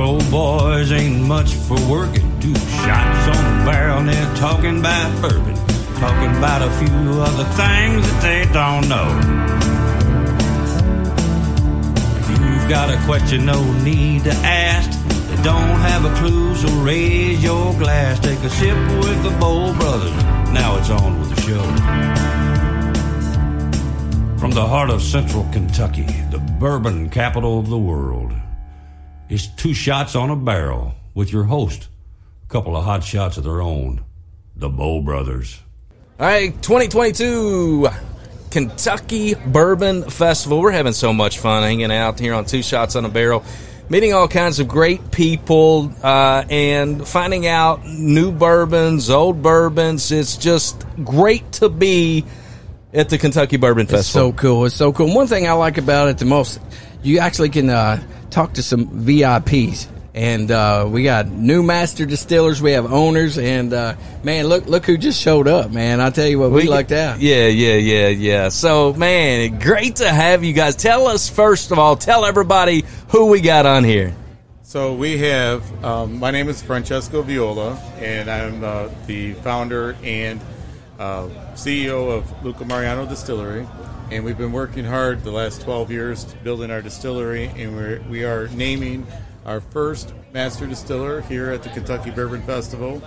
old 0.00 0.30
boys 0.30 0.92
ain't 0.92 1.22
much 1.26 1.52
for 1.52 1.78
working. 1.88 2.38
Two 2.40 2.54
shots 2.54 3.36
on 3.36 3.62
a 3.62 3.64
barrel 3.64 4.02
they're 4.04 4.34
talking 4.36 4.78
about 4.78 5.20
bourbon. 5.20 5.54
Talking 5.96 6.36
about 6.36 6.62
a 6.62 6.70
few 6.78 7.20
other 7.20 7.44
things 7.44 8.06
that 8.06 8.20
they 8.22 8.52
don't 8.52 8.88
know. 8.88 9.08
If 12.20 12.28
you've 12.30 12.68
got 12.68 12.90
a 12.90 12.96
question, 13.04 13.46
no 13.46 13.60
need 13.82 14.24
to 14.24 14.32
ask. 14.44 14.90
They 15.28 15.42
don't 15.42 15.78
have 15.90 16.04
a 16.04 16.14
clue, 16.16 16.54
so 16.56 16.68
raise 16.80 17.42
your 17.42 17.74
glass. 17.74 18.18
Take 18.20 18.38
a 18.40 18.50
sip 18.50 18.76
with 19.04 19.22
the 19.22 19.30
Bowl 19.38 19.72
Brothers. 19.74 20.14
Now 20.52 20.78
it's 20.78 20.90
on 20.90 21.20
with 21.20 21.34
the 21.34 21.40
show. 21.42 21.62
From 24.38 24.52
the 24.52 24.66
heart 24.66 24.88
of 24.88 25.02
central 25.02 25.46
Kentucky, 25.52 26.06
the 26.30 26.38
bourbon 26.38 27.10
capital 27.10 27.58
of 27.58 27.68
the 27.68 27.78
world, 27.78 28.32
it's 29.30 29.46
two 29.46 29.72
shots 29.72 30.14
on 30.16 30.28
a 30.30 30.36
barrel 30.36 30.94
with 31.14 31.32
your 31.32 31.44
host, 31.44 31.88
a 32.44 32.52
couple 32.52 32.76
of 32.76 32.84
hot 32.84 33.04
shots 33.04 33.36
of 33.38 33.44
their 33.44 33.62
own, 33.62 34.02
the 34.56 34.68
Bow 34.68 35.00
Brothers. 35.00 35.60
All 36.18 36.26
right, 36.26 36.52
2022 36.62 37.88
Kentucky 38.50 39.34
Bourbon 39.34 40.10
Festival. 40.10 40.60
We're 40.60 40.72
having 40.72 40.92
so 40.92 41.12
much 41.12 41.38
fun 41.38 41.62
hanging 41.62 41.92
out 41.92 42.18
here 42.18 42.34
on 42.34 42.44
Two 42.44 42.62
Shots 42.62 42.96
on 42.96 43.04
a 43.04 43.08
Barrel, 43.08 43.44
meeting 43.88 44.12
all 44.12 44.28
kinds 44.28 44.58
of 44.60 44.68
great 44.68 45.12
people 45.12 45.92
uh, 46.02 46.44
and 46.50 47.06
finding 47.06 47.46
out 47.46 47.86
new 47.86 48.32
bourbons, 48.32 49.08
old 49.08 49.42
bourbons. 49.42 50.10
It's 50.12 50.36
just 50.36 50.84
great 51.04 51.50
to 51.52 51.68
be 51.68 52.24
at 52.92 53.08
the 53.08 53.16
Kentucky 53.18 53.56
Bourbon 53.56 53.84
It's 53.84 53.92
Festival. 53.92 54.30
so 54.30 54.36
cool. 54.36 54.64
It's 54.66 54.74
so 54.74 54.92
cool. 54.92 55.06
And 55.06 55.14
one 55.14 55.28
thing 55.28 55.46
I 55.46 55.52
like 55.52 55.78
about 55.78 56.08
it 56.08 56.18
the 56.18 56.24
most, 56.24 56.60
you 57.02 57.20
actually 57.20 57.50
can 57.50 57.70
uh, 57.70 58.02
talk 58.30 58.54
to 58.54 58.62
some 58.62 58.86
VIPs. 58.88 59.88
And 60.12 60.50
uh, 60.50 60.88
we 60.90 61.04
got 61.04 61.28
new 61.28 61.62
master 61.62 62.04
distillers. 62.04 62.60
We 62.60 62.72
have 62.72 62.92
owners, 62.92 63.38
and 63.38 63.72
uh, 63.72 63.94
man, 64.24 64.46
look 64.48 64.66
look 64.66 64.84
who 64.84 64.98
just 64.98 65.22
showed 65.22 65.46
up, 65.46 65.70
man! 65.70 66.00
I 66.00 66.10
tell 66.10 66.26
you 66.26 66.40
what, 66.40 66.50
we, 66.50 66.64
lucked 66.64 66.90
out. 66.90 67.20
Yeah, 67.20 67.46
yeah, 67.46 67.74
yeah, 67.74 68.08
yeah. 68.08 68.48
So, 68.48 68.92
man, 68.92 69.60
great 69.60 69.96
to 69.96 70.10
have 70.10 70.42
you 70.42 70.52
guys. 70.52 70.74
Tell 70.74 71.06
us 71.06 71.28
first 71.30 71.70
of 71.70 71.78
all, 71.78 71.94
tell 71.94 72.24
everybody 72.24 72.84
who 73.10 73.26
we 73.26 73.40
got 73.40 73.66
on 73.66 73.84
here. 73.84 74.12
So 74.64 74.94
we 74.94 75.18
have. 75.18 75.84
Um, 75.84 76.18
my 76.18 76.32
name 76.32 76.48
is 76.48 76.60
Francesco 76.60 77.22
Viola, 77.22 77.74
and 77.98 78.28
I'm 78.28 78.64
uh, 78.64 78.88
the 79.06 79.34
founder 79.34 79.96
and 80.02 80.40
uh, 80.98 81.28
CEO 81.54 82.10
of 82.16 82.44
Luca 82.44 82.64
Mariano 82.64 83.06
Distillery. 83.06 83.66
And 84.10 84.24
we've 84.24 84.36
been 84.36 84.50
working 84.50 84.84
hard 84.84 85.22
the 85.22 85.30
last 85.30 85.62
12 85.62 85.92
years 85.92 86.24
building 86.42 86.72
our 86.72 86.82
distillery, 86.82 87.46
and 87.56 87.76
we're, 87.76 88.00
we 88.10 88.24
are 88.24 88.48
naming 88.48 89.06
our 89.46 89.60
first 89.60 90.12
master 90.32 90.66
distiller 90.66 91.20
here 91.20 91.52
at 91.52 91.62
the 91.62 91.68
Kentucky 91.68 92.10
Bourbon 92.10 92.42
Festival, 92.42 93.00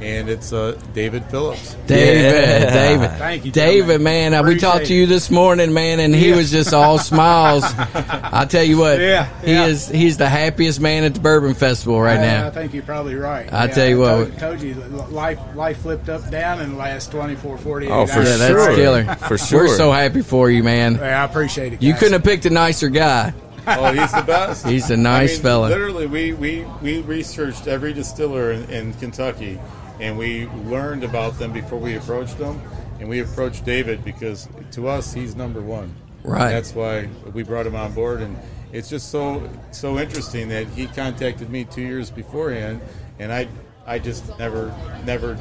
and 0.00 0.28
it's 0.28 0.52
uh, 0.52 0.78
David 0.94 1.24
Phillips. 1.26 1.74
David, 1.86 2.22
Yeah. 2.22 2.70
David, 2.72 3.10
Thank 3.18 3.44
you, 3.44 3.52
David, 3.52 3.86
gentlemen. 3.86 4.02
man. 4.04 4.34
uh, 4.34 4.42
we 4.42 4.56
talked 4.58 4.86
to 4.86 4.94
you 4.94 5.06
this 5.06 5.30
morning, 5.30 5.72
man, 5.72 6.00
and 6.00 6.14
he 6.14 6.32
was 6.32 6.50
just 6.50 6.72
all 6.72 6.98
smiles. 6.98 7.64
I 7.76 8.46
tell 8.48 8.64
you 8.64 8.78
what, 8.78 8.98
Yeah, 9.00 9.26
he 9.44 9.52
yeah. 9.52 9.66
is 9.66 9.88
he's 9.88 10.16
the 10.16 10.28
happiest 10.28 10.80
man 10.80 11.04
at 11.04 11.14
the 11.14 11.20
Bourbon 11.20 11.54
Festival 11.54 12.00
right 12.00 12.18
Uh, 12.18 12.46
I 12.46 12.50
think 12.50 12.72
you're 12.74 12.82
probably 12.82 13.14
right. 13.14 13.52
I 13.52 13.66
tell 13.68 13.88
you 13.88 14.04
I 14.04 14.18
what. 14.20 14.38
told, 14.38 14.38
told 14.38 14.60
you, 14.62 14.74
life 14.74 15.38
life 15.54 15.78
flipped 15.82 16.08
up 16.08 16.28
down 16.30 16.60
in 16.60 16.70
the 16.70 16.76
last 16.76 17.10
24, 17.10 17.58
48 17.58 17.90
Oh, 17.90 18.06
for 18.06 18.12
hours. 18.14 18.28
Yeah, 18.28 18.36
that's 18.36 18.50
Sure. 18.50 18.74
killer. 18.76 19.04
For 19.16 19.38
sure. 19.38 19.64
We're 19.68 19.76
so 19.76 19.92
happy 19.92 20.22
for 20.22 20.50
you, 20.50 20.62
man. 20.62 20.94
Yeah, 20.96 21.22
I 21.22 21.24
appreciate 21.24 21.72
it. 21.74 21.82
You 21.82 21.94
couldn't 21.94 22.14
have 22.14 22.24
picked 22.24 22.46
a 22.46 22.50
nicer 22.50 22.88
guy. 22.88 23.34
Oh, 23.66 23.92
he's 23.92 24.10
the 24.12 24.22
best. 24.22 24.66
He's 24.72 24.90
a 24.90 24.96
nice 24.96 25.32
I 25.32 25.34
mean, 25.34 25.42
fella. 25.42 25.66
Literally, 25.68 26.06
we, 26.06 26.32
we, 26.32 26.64
we 26.82 27.02
researched 27.02 27.68
every 27.68 27.92
distiller 27.92 28.52
in, 28.52 28.64
in 28.70 28.94
Kentucky, 28.94 29.60
and 30.00 30.16
we 30.18 30.46
learned 30.66 31.04
about 31.04 31.38
them 31.38 31.52
before 31.52 31.78
we 31.78 31.96
approached 31.96 32.38
them. 32.38 32.60
And 32.98 33.08
we 33.08 33.20
approached 33.20 33.64
David 33.64 34.04
because 34.04 34.48
to 34.72 34.88
us, 34.88 35.12
he's 35.14 35.34
number 35.34 35.62
one. 35.62 35.94
Right. 36.22 36.50
That's 36.50 36.74
why 36.74 37.08
we 37.32 37.42
brought 37.42 37.66
him 37.66 37.74
on 37.74 37.92
board, 37.94 38.20
and 38.20 38.36
it's 38.72 38.90
just 38.90 39.10
so 39.10 39.48
so 39.70 39.98
interesting 39.98 40.48
that 40.48 40.66
he 40.68 40.86
contacted 40.86 41.48
me 41.48 41.64
two 41.64 41.80
years 41.80 42.10
beforehand, 42.10 42.80
and 43.18 43.32
I 43.32 43.48
I 43.86 43.98
just 43.98 44.38
never 44.38 44.74
never. 45.04 45.38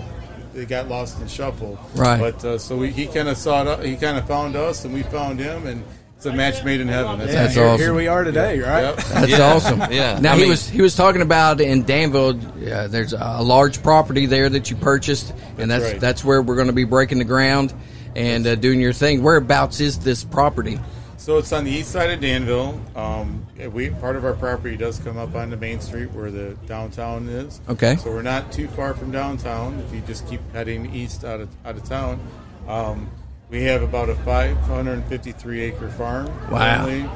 It 0.56 0.68
got 0.68 0.88
lost 0.88 1.22
in 1.22 1.28
shuffle, 1.28 1.78
Right. 1.94 2.20
But 2.20 2.44
uh, 2.44 2.58
so 2.58 2.76
we, 2.76 2.90
he 2.91 3.06
kind 3.06 3.28
of 3.28 3.38
saw 3.38 3.62
it. 3.74 3.86
He 3.86 3.96
kind 3.96 4.18
of 4.18 4.26
found 4.28 4.56
us, 4.56 4.84
and 4.84 4.94
we 4.94 5.03
found 5.03 5.40
him, 5.40 5.68
and 5.68 5.84
it's 6.19 6.25
a 6.25 6.34
match 6.34 6.66
made 6.66 6.81
in 6.81 6.90
heaven. 6.90 7.18
That's 7.18 7.31
Yeah, 7.31 7.44
That's 7.44 7.56
here, 7.56 7.66
awesome. 7.66 7.80
here 7.81 7.94
we 7.94 8.07
are 8.09 8.25
today, 8.25 8.59
right? 8.59 8.81
Yep. 8.81 8.96
That's 8.97 9.30
Yeah. 9.30 9.53
awesome. 9.53 9.80
Yeah. 9.90 10.19
Now 10.19 10.34
I 10.34 10.38
he 10.38 10.50
was 10.50 10.68
he 10.68 10.81
was 10.81 10.94
talking 10.94 11.22
about 11.22 11.62
in 11.62 11.85
Danville. 11.85 12.38
Uh, 12.69 12.88
there's 12.88 13.13
a 13.13 13.41
large 13.41 13.81
property 13.81 14.25
there 14.25 14.50
that 14.50 14.69
you 14.69 14.75
purchased, 14.75 15.34
and 15.58 15.72
that's 15.72 15.84
That's 15.85 16.00
that's, 16.02 16.25
where 16.25 16.41
we're 16.41 16.56
going 16.58 16.68
to 16.68 16.74
be 16.74 16.84
breaking 16.84 17.19
the 17.19 17.24
ground 17.24 17.74
and 18.18 18.46
uh, 18.46 18.56
doing 18.56 18.81
your 18.81 18.91
thing. 18.91 19.24
Whereabouts 19.24 19.79
is 19.79 19.97
this 20.00 20.25
property? 20.25 20.78
So 21.16 21.38
it's 21.38 21.53
on 21.53 21.63
the 21.63 21.72
east 21.72 21.91
side 21.91 22.09
of 22.09 22.19
Danville. 22.19 22.81
Um, 22.97 23.47
we 23.72 23.90
part 23.90 24.18
of 24.18 24.25
our 24.25 24.34
property 24.34 24.75
does 24.75 25.00
come 25.00 25.18
up 25.18 25.35
onto 25.35 25.56
Main 25.56 25.79
Street 25.79 26.12
where 26.12 26.31
the 26.31 26.58
downtown 26.66 27.29
is. 27.29 27.62
Okay. 27.69 27.96
So 27.96 28.09
we're 28.12 28.24
not 28.24 28.52
too 28.52 28.68
far 28.68 28.94
from 28.94 29.12
downtown. 29.12 29.81
If 29.88 29.96
you 29.96 30.02
just 30.02 30.28
keep 30.28 30.41
heading 30.52 30.94
east 30.94 31.24
out 31.24 31.40
of 31.40 31.47
out 31.66 31.78
of 31.78 31.85
town, 31.85 32.19
um, 32.68 33.09
we 33.50 33.64
have 33.64 33.82
about 33.82 34.10
a 34.10 34.16
553 34.16 35.62
acre 35.62 35.90
farm. 35.90 36.28
Wow. 36.50 36.86
currently, 36.86 37.10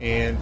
and 0.00 0.38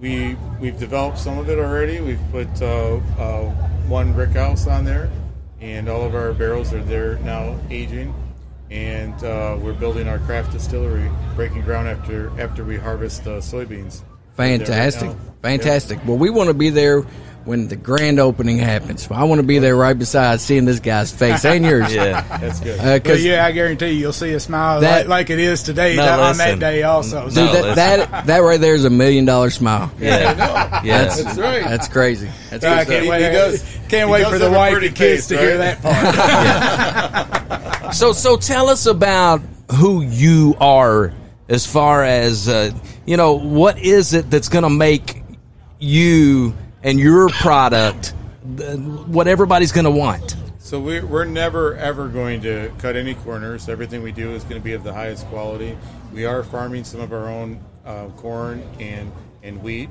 we 0.00 0.36
we've 0.60 0.78
developed 0.78 1.18
some 1.18 1.38
of 1.38 1.48
it 1.48 1.58
already. 1.58 2.00
We've 2.00 2.20
put 2.30 2.62
uh, 2.62 2.96
uh, 3.18 3.50
one 3.88 4.12
brick 4.12 4.30
house 4.30 4.66
on 4.66 4.84
there, 4.84 5.10
and 5.60 5.88
all 5.88 6.04
of 6.04 6.14
our 6.14 6.32
barrels 6.32 6.72
are 6.72 6.82
there 6.82 7.18
now 7.20 7.58
aging. 7.70 8.14
And 8.70 9.14
uh, 9.24 9.56
we're 9.58 9.72
building 9.72 10.08
our 10.08 10.18
craft 10.18 10.52
distillery, 10.52 11.10
breaking 11.34 11.62
ground 11.62 11.88
after 11.88 12.38
after 12.40 12.64
we 12.64 12.76
harvest 12.76 13.22
uh, 13.22 13.40
soybeans. 13.40 14.02
They're 14.36 14.46
right 14.46 14.58
Fantastic, 14.58 15.10
fantastic. 15.42 16.06
Well, 16.06 16.18
we 16.18 16.30
want 16.30 16.48
to 16.48 16.54
be 16.54 16.70
there 16.70 17.04
when 17.48 17.66
the 17.68 17.76
grand 17.76 18.20
opening 18.20 18.58
happens. 18.58 19.08
I 19.10 19.24
want 19.24 19.38
to 19.40 19.46
be 19.46 19.58
there 19.58 19.74
right 19.74 19.98
beside, 19.98 20.38
seeing 20.40 20.66
this 20.66 20.80
guy's 20.80 21.10
face 21.10 21.44
and 21.46 21.64
yours. 21.64 21.92
Yeah. 21.98 22.20
That's 22.38 22.60
good. 22.60 22.78
Uh, 22.78 22.82
But 22.84 23.04
'cause- 23.04 23.24
yeah, 23.24 23.44
I 23.46 23.52
guarantee 23.52 23.86
you, 23.92 24.00
you'll 24.00 24.12
see 24.12 24.32
a 24.34 24.38
smile 24.40 24.82
That- 24.82 25.08
like, 25.08 25.28
like 25.28 25.30
it 25.30 25.38
is 25.40 25.62
today 25.62 25.96
No, 25.96 26.04
that- 26.04 26.18
on 26.20 26.36
that 26.36 26.58
day 26.58 26.82
also. 26.82 27.24
Dude, 27.24 27.32
So, 27.32 27.44
No, 27.46 27.52
that, 27.52 27.74
that 27.76 28.26
that 28.26 28.38
right 28.40 28.60
there 28.60 28.74
is 28.74 28.84
a 28.84 28.90
million 28.90 29.24
dollar 29.24 29.48
smile. 29.50 29.90
Yeah. 29.98 30.82
Yeah. 30.84 31.04
That's 31.04 31.22
That's 31.24 31.38
right. 31.38 31.64
That's 31.64 31.88
crazy. 31.88 32.28
That's 32.50 32.64
I 32.64 32.84
can't 32.84 33.04
He- 33.04 33.10
wait, 33.10 33.22
he 33.24 33.30
does- 33.32 33.62
can't 33.88 34.08
he 34.08 34.12
wait 34.12 34.26
for 34.28 34.38
the 34.38 34.50
wife 34.50 34.74
and 34.76 34.94
kids 34.94 35.26
face, 35.26 35.28
to 35.28 35.38
hear 35.38 35.56
that 35.56 35.82
part. 35.82 37.68
So, 37.94 38.12
so 38.12 38.36
tell 38.36 38.68
us 38.68 38.84
about 38.84 39.40
who 39.72 40.02
you 40.02 40.54
are 40.60 41.14
as 41.48 41.66
far 41.66 42.04
as, 42.04 42.46
uh, 42.46 42.70
you 43.06 43.16
know, 43.16 43.32
what 43.32 43.78
is 43.78 44.12
it 44.12 44.30
that's 44.30 44.48
going 44.50 44.64
to 44.64 44.68
make 44.70 45.22
you 45.78 46.54
and 46.82 46.98
your 46.98 47.28
product 47.28 48.14
what 48.56 49.28
everybody's 49.28 49.72
going 49.72 49.84
to 49.84 49.90
want? 49.90 50.36
So 50.58 50.80
we're, 50.80 51.04
we're 51.04 51.24
never 51.24 51.76
ever 51.76 52.08
going 52.08 52.42
to 52.42 52.72
cut 52.78 52.96
any 52.96 53.14
corners. 53.14 53.68
Everything 53.68 54.02
we 54.02 54.12
do 54.12 54.32
is 54.32 54.42
going 54.44 54.60
to 54.60 54.64
be 54.64 54.74
of 54.74 54.84
the 54.84 54.92
highest 54.92 55.26
quality. 55.26 55.76
We 56.12 56.24
are 56.24 56.42
farming 56.42 56.84
some 56.84 57.00
of 57.00 57.12
our 57.12 57.28
own 57.28 57.60
uh, 57.84 58.08
corn 58.16 58.62
and 58.78 59.12
and 59.42 59.62
wheat. 59.62 59.90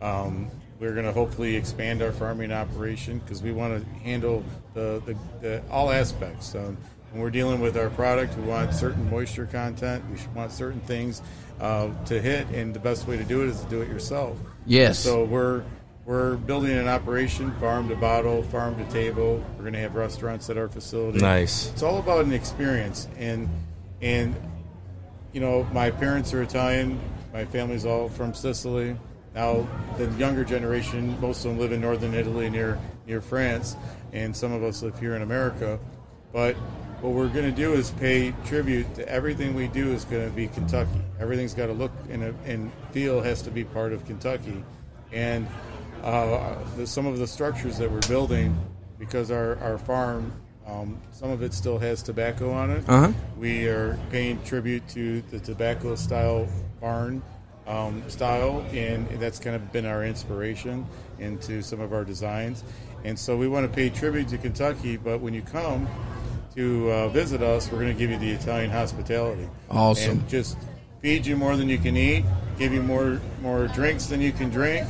Um, 0.00 0.50
we're 0.78 0.92
going 0.92 1.06
to 1.06 1.12
hopefully 1.12 1.56
expand 1.56 2.02
our 2.02 2.12
farming 2.12 2.52
operation 2.52 3.18
because 3.18 3.42
we 3.42 3.50
want 3.52 3.82
to 3.82 4.00
handle 4.00 4.44
the, 4.74 5.02
the, 5.06 5.16
the 5.40 5.62
all 5.70 5.90
aspects. 5.90 6.54
Um, 6.54 6.76
when 7.10 7.22
we're 7.22 7.30
dealing 7.30 7.60
with 7.60 7.76
our 7.76 7.90
product, 7.90 8.36
we 8.36 8.44
want 8.44 8.74
certain 8.74 9.08
moisture 9.10 9.46
content. 9.46 10.04
We 10.10 10.18
want 10.34 10.52
certain 10.52 10.80
things 10.80 11.22
uh, 11.58 11.88
to 12.04 12.20
hit, 12.20 12.46
and 12.48 12.74
the 12.74 12.80
best 12.80 13.08
way 13.08 13.16
to 13.16 13.24
do 13.24 13.42
it 13.42 13.48
is 13.48 13.60
to 13.62 13.66
do 13.70 13.80
it 13.80 13.88
yourself. 13.88 14.36
Yes. 14.66 14.98
So 14.98 15.24
we're 15.24 15.64
we're 16.08 16.36
building 16.36 16.70
an 16.70 16.88
operation, 16.88 17.52
farm 17.60 17.86
to 17.90 17.94
bottle, 17.94 18.42
farm 18.44 18.74
to 18.82 18.90
table. 18.90 19.44
We're 19.56 19.64
going 19.64 19.74
to 19.74 19.80
have 19.80 19.94
restaurants 19.94 20.48
at 20.48 20.56
our 20.56 20.66
facility. 20.66 21.18
Nice. 21.18 21.70
It's 21.70 21.82
all 21.82 21.98
about 21.98 22.24
an 22.24 22.32
experience, 22.32 23.06
and 23.18 23.46
and 24.00 24.34
you 25.34 25.42
know, 25.42 25.64
my 25.64 25.90
parents 25.90 26.32
are 26.32 26.40
Italian. 26.40 26.98
My 27.34 27.44
family's 27.44 27.84
all 27.84 28.08
from 28.08 28.32
Sicily. 28.32 28.96
Now, 29.34 29.68
the 29.98 30.10
younger 30.12 30.44
generation, 30.44 31.20
most 31.20 31.44
of 31.44 31.50
them 31.50 31.60
live 31.60 31.72
in 31.72 31.82
northern 31.82 32.14
Italy, 32.14 32.48
near 32.48 32.78
near 33.06 33.20
France, 33.20 33.76
and 34.14 34.34
some 34.34 34.50
of 34.50 34.62
us 34.62 34.82
live 34.82 34.98
here 34.98 35.14
in 35.14 35.20
America. 35.20 35.78
But 36.32 36.56
what 37.02 37.12
we're 37.12 37.28
going 37.28 37.44
to 37.44 37.56
do 37.56 37.74
is 37.74 37.90
pay 37.90 38.32
tribute 38.46 38.94
to 38.94 39.06
everything 39.06 39.52
we 39.52 39.68
do 39.68 39.92
is 39.92 40.06
going 40.06 40.26
to 40.26 40.34
be 40.34 40.48
Kentucky. 40.48 41.02
Everything's 41.20 41.52
got 41.52 41.66
to 41.66 41.74
look 41.74 41.92
and, 42.08 42.34
and 42.46 42.72
feel 42.92 43.20
has 43.20 43.42
to 43.42 43.50
be 43.50 43.62
part 43.62 43.92
of 43.92 44.06
Kentucky, 44.06 44.64
and 45.12 45.46
uh, 46.08 46.58
the, 46.76 46.86
some 46.86 47.06
of 47.06 47.18
the 47.18 47.26
structures 47.26 47.76
that 47.78 47.90
we're 47.90 48.08
building, 48.08 48.56
because 48.98 49.30
our 49.30 49.56
our 49.58 49.78
farm, 49.78 50.32
um, 50.66 50.98
some 51.12 51.30
of 51.30 51.42
it 51.42 51.52
still 51.54 51.78
has 51.78 52.02
tobacco 52.02 52.50
on 52.50 52.70
it. 52.70 52.84
Uh-huh. 52.88 53.12
We 53.38 53.68
are 53.68 53.98
paying 54.10 54.42
tribute 54.44 54.88
to 54.88 55.22
the 55.30 55.38
tobacco 55.40 55.96
style 55.96 56.48
barn. 56.80 57.22
um, 57.68 58.02
style, 58.08 58.64
and 58.72 59.06
that's 59.20 59.38
kind 59.38 59.54
of 59.54 59.70
been 59.72 59.84
our 59.84 60.04
inspiration 60.04 60.86
into 61.18 61.62
some 61.62 61.80
of 61.80 61.92
our 61.92 62.04
designs. 62.04 62.64
And 63.04 63.18
so 63.18 63.36
we 63.36 63.46
want 63.46 63.70
to 63.70 63.72
pay 63.72 63.90
tribute 63.90 64.28
to 64.28 64.38
Kentucky, 64.38 64.96
but 64.96 65.20
when 65.20 65.34
you 65.34 65.42
come 65.42 65.86
to 66.54 66.90
uh, 66.90 67.08
visit 67.10 67.42
us, 67.42 67.70
we're 67.70 67.80
going 67.80 67.92
to 67.92 67.98
give 67.98 68.10
you 68.10 68.18
the 68.18 68.30
Italian 68.30 68.70
hospitality. 68.70 69.48
Awesome. 69.70 70.20
And 70.20 70.28
just 70.28 70.56
feed 71.02 71.26
you 71.26 71.36
more 71.36 71.56
than 71.56 71.68
you 71.68 71.78
can 71.78 71.96
eat, 71.96 72.24
give 72.58 72.72
you 72.72 72.82
more 72.82 73.20
more 73.42 73.68
drinks 73.68 74.06
than 74.06 74.20
you 74.20 74.32
can 74.32 74.48
drink, 74.48 74.88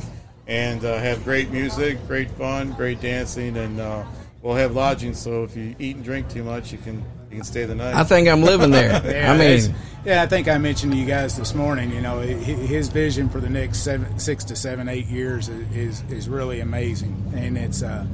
and 0.49 0.83
uh, 0.83 0.97
have 0.97 1.23
great 1.23 1.51
music, 1.51 2.05
great 2.07 2.29
fun, 2.31 2.73
great 2.73 2.99
dancing, 2.99 3.55
and 3.55 3.79
uh, 3.79 4.03
we'll 4.41 4.55
have 4.55 4.75
lodging. 4.75 5.13
So 5.13 5.43
if 5.43 5.55
you 5.55 5.75
eat 5.77 5.95
and 5.95 6.03
drink 6.03 6.27
too 6.27 6.43
much, 6.43 6.71
you 6.71 6.79
can 6.79 7.05
you 7.29 7.37
can 7.37 7.43
stay 7.43 7.65
the 7.65 7.75
night. 7.75 7.93
I 7.93 8.03
think 8.03 8.27
I'm 8.27 8.41
living 8.41 8.71
there. 8.71 8.89
Yeah, 9.09 9.31
I 9.31 9.37
mean, 9.37 9.75
yeah, 10.03 10.23
I 10.23 10.27
think 10.27 10.47
I 10.47 10.57
mentioned 10.57 10.91
to 10.93 10.97
you 10.97 11.05
guys 11.05 11.37
this 11.37 11.53
morning. 11.53 11.91
You 11.91 12.01
know, 12.01 12.19
his 12.19 12.89
vision 12.89 13.29
for 13.29 13.39
the 13.39 13.49
next 13.49 13.79
seven, 13.79 14.17
six 14.19 14.43
to 14.45 14.55
seven, 14.55 14.89
eight 14.89 15.05
years 15.05 15.49
is 15.49 15.75
is, 15.75 16.11
is 16.11 16.29
really 16.29 16.59
amazing, 16.59 17.31
and 17.35 17.57
it's. 17.57 17.83
Uh, 17.83 18.05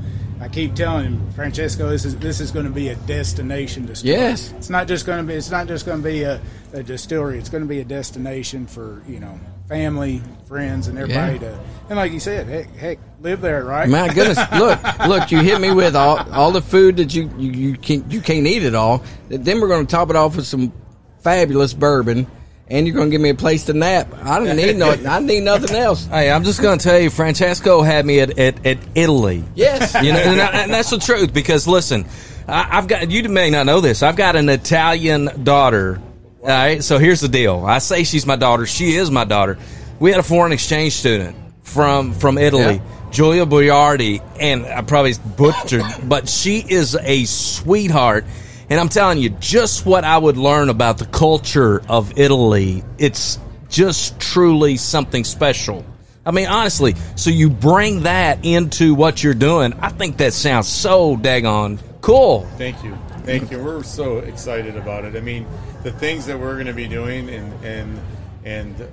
I 0.41 0.49
keep 0.49 0.75
telling 0.75 1.05
him, 1.05 1.31
Francesco, 1.31 1.87
this 1.89 2.03
is 2.03 2.17
this 2.17 2.41
is 2.41 2.51
going 2.51 2.65
to 2.65 2.71
be 2.71 2.89
a 2.89 2.95
destination 2.95 3.85
distillery. 3.85 4.19
Yes. 4.19 4.51
it's 4.57 4.69
not 4.69 4.85
just 4.85 5.05
going 5.05 5.19
to 5.19 5.23
be. 5.25 5.33
It's 5.33 5.49
not 5.49 5.67
just 5.67 5.85
going 5.85 5.99
to 5.99 6.03
be 6.03 6.23
a, 6.23 6.41
a 6.73 6.83
distillery. 6.83 7.39
It's 7.39 7.47
going 7.47 7.63
to 7.63 7.69
be 7.69 7.79
a 7.79 7.85
destination 7.85 8.67
for 8.67 9.01
you 9.07 9.21
know 9.21 9.39
family, 9.67 10.21
friends, 10.47 10.87
and 10.87 10.97
everybody 10.97 11.33
Yeah. 11.33 11.39
to. 11.51 11.59
And 11.89 11.97
like 11.97 12.11
you 12.11 12.19
said, 12.19 12.47
heck, 12.47 12.75
heck 12.75 12.99
live 13.21 13.41
there, 13.41 13.63
right? 13.63 13.87
my 13.87 14.11
goodness, 14.13 14.39
look, 14.59 14.79
look, 15.07 15.31
you 15.31 15.39
hit 15.41 15.61
me 15.61 15.71
with 15.71 15.95
all, 15.95 16.17
all 16.31 16.51
the 16.51 16.61
food 16.61 16.97
that 16.97 17.13
you, 17.13 17.29
you, 17.37 17.51
you 17.51 17.77
can't 17.77 18.11
you 18.11 18.21
can't 18.21 18.45
eat 18.47 18.63
it 18.63 18.73
all. 18.75 19.03
Then 19.29 19.61
we're 19.61 19.67
going 19.67 19.85
to 19.85 19.91
top 19.91 20.09
it 20.09 20.15
off 20.15 20.35
with 20.35 20.47
some 20.47 20.73
fabulous 21.21 21.73
bourbon, 21.75 22.25
and 22.67 22.87
you're 22.87 22.95
going 22.95 23.09
to 23.09 23.11
give 23.11 23.21
me 23.21 23.29
a 23.29 23.35
place 23.35 23.65
to 23.65 23.73
nap. 23.73 24.07
I 24.23 24.39
don't 24.39 24.55
need 24.57 24.77
no, 24.77 24.91
I 25.07 25.19
need 25.19 25.41
nothing 25.41 25.75
else. 25.75 26.05
Hey, 26.07 26.31
I'm 26.31 26.43
just 26.43 26.59
going 26.61 26.79
to 26.79 26.83
tell 26.83 26.99
you, 26.99 27.09
Francesco 27.11 27.83
had 27.83 28.03
me 28.05 28.19
at, 28.19 28.37
at, 28.39 28.65
at 28.65 28.77
Italy. 28.95 29.43
Yes. 29.53 29.93
You 30.03 30.11
know, 30.13 30.19
and, 30.19 30.41
I- 30.41 30.63
and 30.63 30.73
that's 30.73 30.89
the 30.89 30.97
truth 30.97 31.33
because 31.33 31.67
listen, 31.67 32.05
I, 32.47 32.77
I've 32.79 32.87
got 32.87 33.11
you 33.11 33.29
may 33.29 33.51
not 33.51 33.67
know 33.67 33.79
this. 33.81 34.01
I've 34.01 34.15
got 34.15 34.35
an 34.35 34.49
Italian 34.49 35.43
daughter. 35.43 36.01
All 36.45 36.51
right, 36.51 36.83
so 36.83 36.99
here's 36.99 37.21
the 37.21 37.27
deal. 37.27 37.65
I 37.65 37.79
say 37.79 38.03
she's 38.03 38.27
my 38.27 38.35
daughter. 38.35 38.67
She 38.67 38.95
is 38.95 39.09
my 39.09 39.23
daughter. 39.25 39.57
We 39.99 40.11
had 40.11 40.19
a 40.19 40.23
foreign 40.23 40.51
exchange 40.51 40.93
student 40.93 41.35
from 41.63 42.13
from 42.13 42.37
Italy, 42.37 42.75
Yeah. 42.75 43.09
Julia 43.09 43.45
Boyardi, 43.47 44.21
and 44.39 44.63
I 44.67 44.83
probably 44.83 45.13
butchered, 45.37 45.81
but 46.03 46.29
she 46.29 46.59
is 46.59 46.95
a 47.01 47.25
sweetheart. 47.25 48.25
And 48.69 48.79
I'm 48.79 48.89
telling 48.89 49.17
you, 49.17 49.29
just 49.29 49.87
what 49.87 50.03
I 50.03 50.19
would 50.19 50.37
learn 50.37 50.69
about 50.69 50.99
the 50.99 51.05
culture 51.07 51.81
of 51.89 52.15
Italy, 52.15 52.83
it's 52.99 53.39
just 53.67 54.19
truly 54.19 54.77
something 54.77 55.23
special. 55.23 55.83
I 56.27 56.31
mean, 56.31 56.45
honestly, 56.47 56.95
so 57.15 57.31
you 57.31 57.49
bring 57.49 58.03
that 58.03 58.45
into 58.45 58.93
what 58.93 59.23
you're 59.23 59.33
doing. 59.33 59.73
I 59.79 59.89
think 59.89 60.17
that 60.17 60.33
sounds 60.33 60.67
so 60.67 61.17
daggone 61.17 61.79
cool. 62.01 62.47
Thank 62.59 62.83
you, 62.83 62.95
thank 63.25 63.51
you. 63.51 63.63
We're 63.63 63.83
so 63.83 64.19
excited 64.19 64.77
about 64.77 65.05
it. 65.05 65.15
I 65.15 65.21
mean, 65.21 65.45
the 65.83 65.91
things 65.91 66.25
that 66.27 66.39
we're 66.39 66.53
going 66.55 66.67
to 66.67 66.73
be 66.73 66.87
doing, 66.87 67.29
and 67.29 67.65
and 67.65 68.01
and 68.43 68.87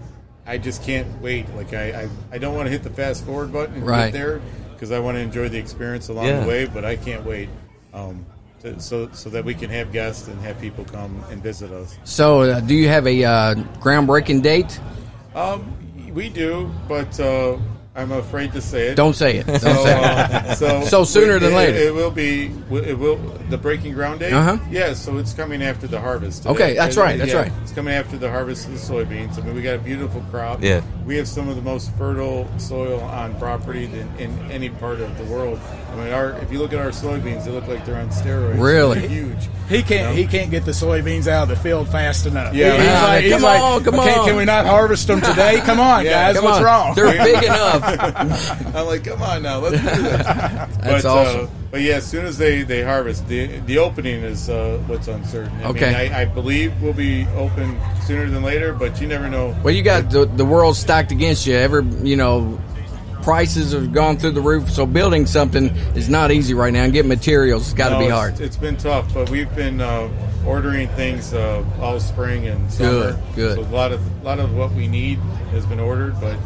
I 0.46 0.58
just 0.58 0.82
can't 0.82 1.20
wait. 1.20 1.48
Like 1.54 1.72
I, 1.74 2.02
I, 2.02 2.08
I 2.32 2.38
don't 2.38 2.54
want 2.54 2.66
to 2.66 2.70
hit 2.70 2.82
the 2.82 2.90
fast 2.90 3.24
forward 3.24 3.52
button 3.52 3.76
and 3.76 3.86
Right. 3.86 4.12
get 4.12 4.18
there 4.18 4.40
because 4.72 4.90
I 4.90 4.98
want 4.98 5.16
to 5.16 5.20
enjoy 5.20 5.48
the 5.48 5.58
experience 5.58 6.08
along 6.08 6.26
Yeah. 6.26 6.40
the 6.40 6.48
way. 6.48 6.66
But 6.66 6.84
I 6.84 6.96
can't 6.96 7.24
wait. 7.24 7.48
Um, 7.94 8.26
to, 8.60 8.78
so 8.80 9.08
so 9.12 9.28
that 9.30 9.44
we 9.44 9.54
can 9.54 9.70
have 9.70 9.92
guests 9.92 10.28
and 10.28 10.40
have 10.42 10.60
people 10.60 10.84
come 10.84 11.22
and 11.30 11.42
visit 11.42 11.70
us. 11.72 11.96
So, 12.04 12.42
uh, 12.42 12.60
do 12.60 12.74
you 12.74 12.88
have 12.88 13.06
a 13.06 13.24
uh, 13.24 13.54
groundbreaking 13.80 14.42
date? 14.42 14.78
Um, 15.34 15.76
we 16.14 16.28
do, 16.28 16.70
but 16.88 17.18
uh, 17.18 17.56
I'm 17.94 18.10
afraid 18.12 18.52
to 18.54 18.62
say 18.62 18.88
it. 18.88 18.94
Don't 18.94 19.14
say 19.14 19.36
it. 19.36 19.46
Don't 19.46 19.60
So, 19.60 19.84
say 19.84 19.98
it. 19.98 20.04
uh, 20.04 20.54
so, 20.54 20.84
So 20.86 21.04
sooner 21.04 21.38
than 21.38 21.52
it- 21.52 21.56
later. 21.56 21.76
It, 21.78 21.94
will 21.94 22.10
be. 22.10 22.46
It 22.70 22.98
will 22.98 23.16
the 23.50 23.58
breaking 23.58 23.92
ground 23.92 24.20
date. 24.20 24.32
Uh-huh. 24.32 24.56
Yeah, 24.70 24.94
so 24.94 25.18
it's 25.18 25.34
coming 25.34 25.62
after 25.62 25.86
the 25.86 26.00
harvest. 26.00 26.46
Okay, 26.46 26.74
that's 26.74 26.96
right, 26.96 27.18
that's 27.18 27.34
right. 27.34 27.52
It's 27.62 27.72
coming 27.72 27.92
after 27.92 28.16
the 28.16 28.30
harvest 28.30 28.66
of 28.66 28.72
the 28.72 28.78
soybeans. 28.78 29.38
I 29.38 29.42
mean, 29.42 29.54
we 29.54 29.60
got 29.60 29.74
a 29.74 29.78
beautiful 29.78 30.22
crop. 30.30 30.62
Yeah. 30.62 30.80
we 31.04 31.16
have 31.16 31.28
some 31.28 31.50
of 31.50 31.56
the 31.56 31.62
most 31.62 31.90
fertile 31.96 32.48
soil 32.58 33.00
on 33.00 33.38
property 33.38 33.84
than 33.86 34.08
in 34.18 34.38
any 34.50 34.70
part 34.70 35.00
of 35.00 35.18
the 35.18 35.24
world. 35.24 35.60
I 35.92 35.96
mean, 35.96 36.12
our 36.12 36.30
if 36.38 36.50
you 36.50 36.58
look 36.58 36.72
at 36.72 36.78
our 36.78 36.88
soybeans, 36.88 37.44
they 37.44 37.50
look 37.50 37.68
like 37.68 37.84
they're 37.84 37.96
on 38.00 38.08
steroids. 38.08 38.58
Really? 38.60 39.00
They're 39.00 39.08
huge. 39.08 39.48
He 39.68 39.82
can't. 39.82 40.10
No. 40.10 40.14
He 40.16 40.26
can't 40.26 40.50
get 40.50 40.64
the 40.64 40.70
soybeans 40.72 41.26
out 41.26 41.44
of 41.44 41.48
the 41.50 41.56
field 41.56 41.88
fast 41.88 42.26
enough. 42.26 42.54
Yeah. 42.54 42.76
he's 42.76 42.84
Yeah, 42.86 43.02
like, 43.04 43.22
he's 43.24 43.32
come 43.32 43.42
like, 43.42 43.60
on, 43.62 43.84
come 43.84 43.94
"Okay, 44.00 44.14
on." 44.14 44.26
Can 44.26 44.36
we 44.36 44.44
not 44.44 44.66
harvest 44.66 45.06
them 45.06 45.20
today? 45.20 45.60
Come 45.60 45.80
on, 45.80 46.04
Yeah, 46.04 46.10
guys. 46.32 46.36
Come 46.36 46.44
What's 46.46 46.58
on. 46.58 46.64
wrong? 46.64 46.94
They're 46.94 47.12
big 47.24 47.44
enough. 47.44 47.84
I'm 48.74 48.86
like, 48.86 49.04
come 49.04 49.22
on 49.22 49.42
now, 49.42 49.58
let's 49.58 49.76
do 49.76 50.02
this. 50.02 50.26
That's 50.26 50.82
but, 50.82 51.04
awesome. 51.04 51.44
Uh, 51.44 51.48
but 51.70 51.80
yeah, 51.80 51.94
as 51.94 52.06
soon 52.06 52.26
as 52.26 52.36
they, 52.38 52.62
they 52.62 52.82
harvest, 52.82 53.26
the 53.28 53.46
the 53.60 53.78
opening 53.78 54.22
is 54.22 54.50
uh, 54.50 54.82
what's 54.86 55.08
uncertain. 55.08 55.52
I 55.62 55.68
Okay. 55.68 55.86
mean, 55.86 56.12
I, 56.12 56.22
I 56.22 56.24
believe 56.26 56.72
we'll 56.82 56.92
be 56.92 57.26
open 57.36 57.78
sooner 58.06 58.28
than 58.28 58.42
later, 58.42 58.74
but 58.74 59.00
you 59.00 59.06
never 59.06 59.28
know. 59.30 59.56
Well, 59.62 59.72
you 59.74 59.82
got 59.82 60.10
the, 60.10 60.26
the 60.26 60.44
world 60.44 60.76
stacked 60.76 61.12
against 61.12 61.46
you. 61.46 61.54
Ever, 61.54 61.80
you 62.02 62.16
know, 62.16 62.60
prices 63.22 63.72
have 63.72 63.92
gone 63.92 64.16
through 64.18 64.32
the 64.32 64.40
roof. 64.40 64.70
So 64.70 64.84
building 64.86 65.26
something 65.26 65.66
is 65.96 66.08
not 66.08 66.30
easy 66.30 66.54
right 66.54 66.72
now, 66.72 66.82
and 66.84 66.92
getting 66.92 67.08
materials 67.08 67.64
has 67.64 67.74
got 67.74 67.88
to 67.90 67.94
No, 67.94 67.98
be 68.00 68.04
it's- 68.06 68.18
hard. 68.18 68.40
it's 68.40 68.56
been 68.56 68.76
tough, 68.76 69.12
but 69.14 69.30
we've 69.30 69.54
been 69.56 69.80
uh, 69.80 70.08
ordering 70.46 70.88
things 70.88 71.32
uh, 71.32 71.64
all 71.80 71.98
spring 72.00 72.46
and 72.46 72.70
summer. 72.72 73.12
Good, 73.12 73.18
good. 73.36 73.54
So 73.56 73.62
a 73.62 73.74
lot 73.74 73.92
of 73.92 74.00
a 74.22 74.24
lot 74.24 74.38
of 74.38 74.54
what 74.54 74.72
we 74.72 74.88
need 74.88 75.18
has 75.52 75.64
been 75.66 75.80
ordered, 75.80 76.20
but 76.20 76.36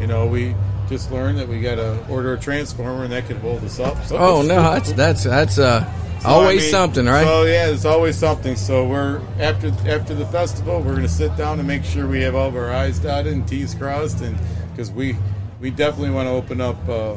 you 0.00 0.06
know 0.06 0.26
we 0.26 0.54
just 0.88 1.10
learned 1.10 1.38
that 1.38 1.48
we 1.48 1.60
got 1.60 1.76
to 1.76 1.98
order 2.08 2.34
a 2.34 2.38
transformer, 2.38 3.04
and 3.04 3.12
that 3.12 3.26
could 3.26 3.38
hold 3.38 3.64
us 3.64 3.80
up. 3.80 4.04
So 4.04 4.16
Oh 4.20 4.42
no, 4.42 4.62
that's 4.62 4.92
that's 4.92 5.24
that's 5.24 5.58
uh, 5.58 5.84
So, 6.22 6.28
always 6.28 6.60
I 6.60 6.62
mean, 6.62 6.70
something, 6.70 7.06
right? 7.06 7.24
So 7.24 7.44
yeah, 7.44 7.68
it's 7.68 7.84
always 7.84 8.16
something. 8.16 8.56
So 8.56 8.86
we're 8.86 9.20
after 9.40 9.68
after 9.88 10.14
the 10.14 10.26
festival, 10.26 10.78
we're 10.80 10.92
going 10.92 11.02
to 11.02 11.08
sit 11.08 11.36
down 11.36 11.58
and 11.58 11.66
make 11.66 11.84
sure 11.84 12.06
we 12.06 12.20
have 12.22 12.34
all 12.34 12.48
of 12.48 12.56
our 12.56 12.72
I's 12.72 12.98
dotted 12.98 13.32
and 13.32 13.46
T's 13.48 13.74
crossed, 13.74 14.20
and 14.20 14.36
because 14.72 14.90
we 14.90 15.16
we 15.60 15.70
definitely 15.70 16.10
want 16.10 16.26
to 16.26 16.32
open 16.32 16.60
up, 16.60 16.76
uh, 16.88 17.16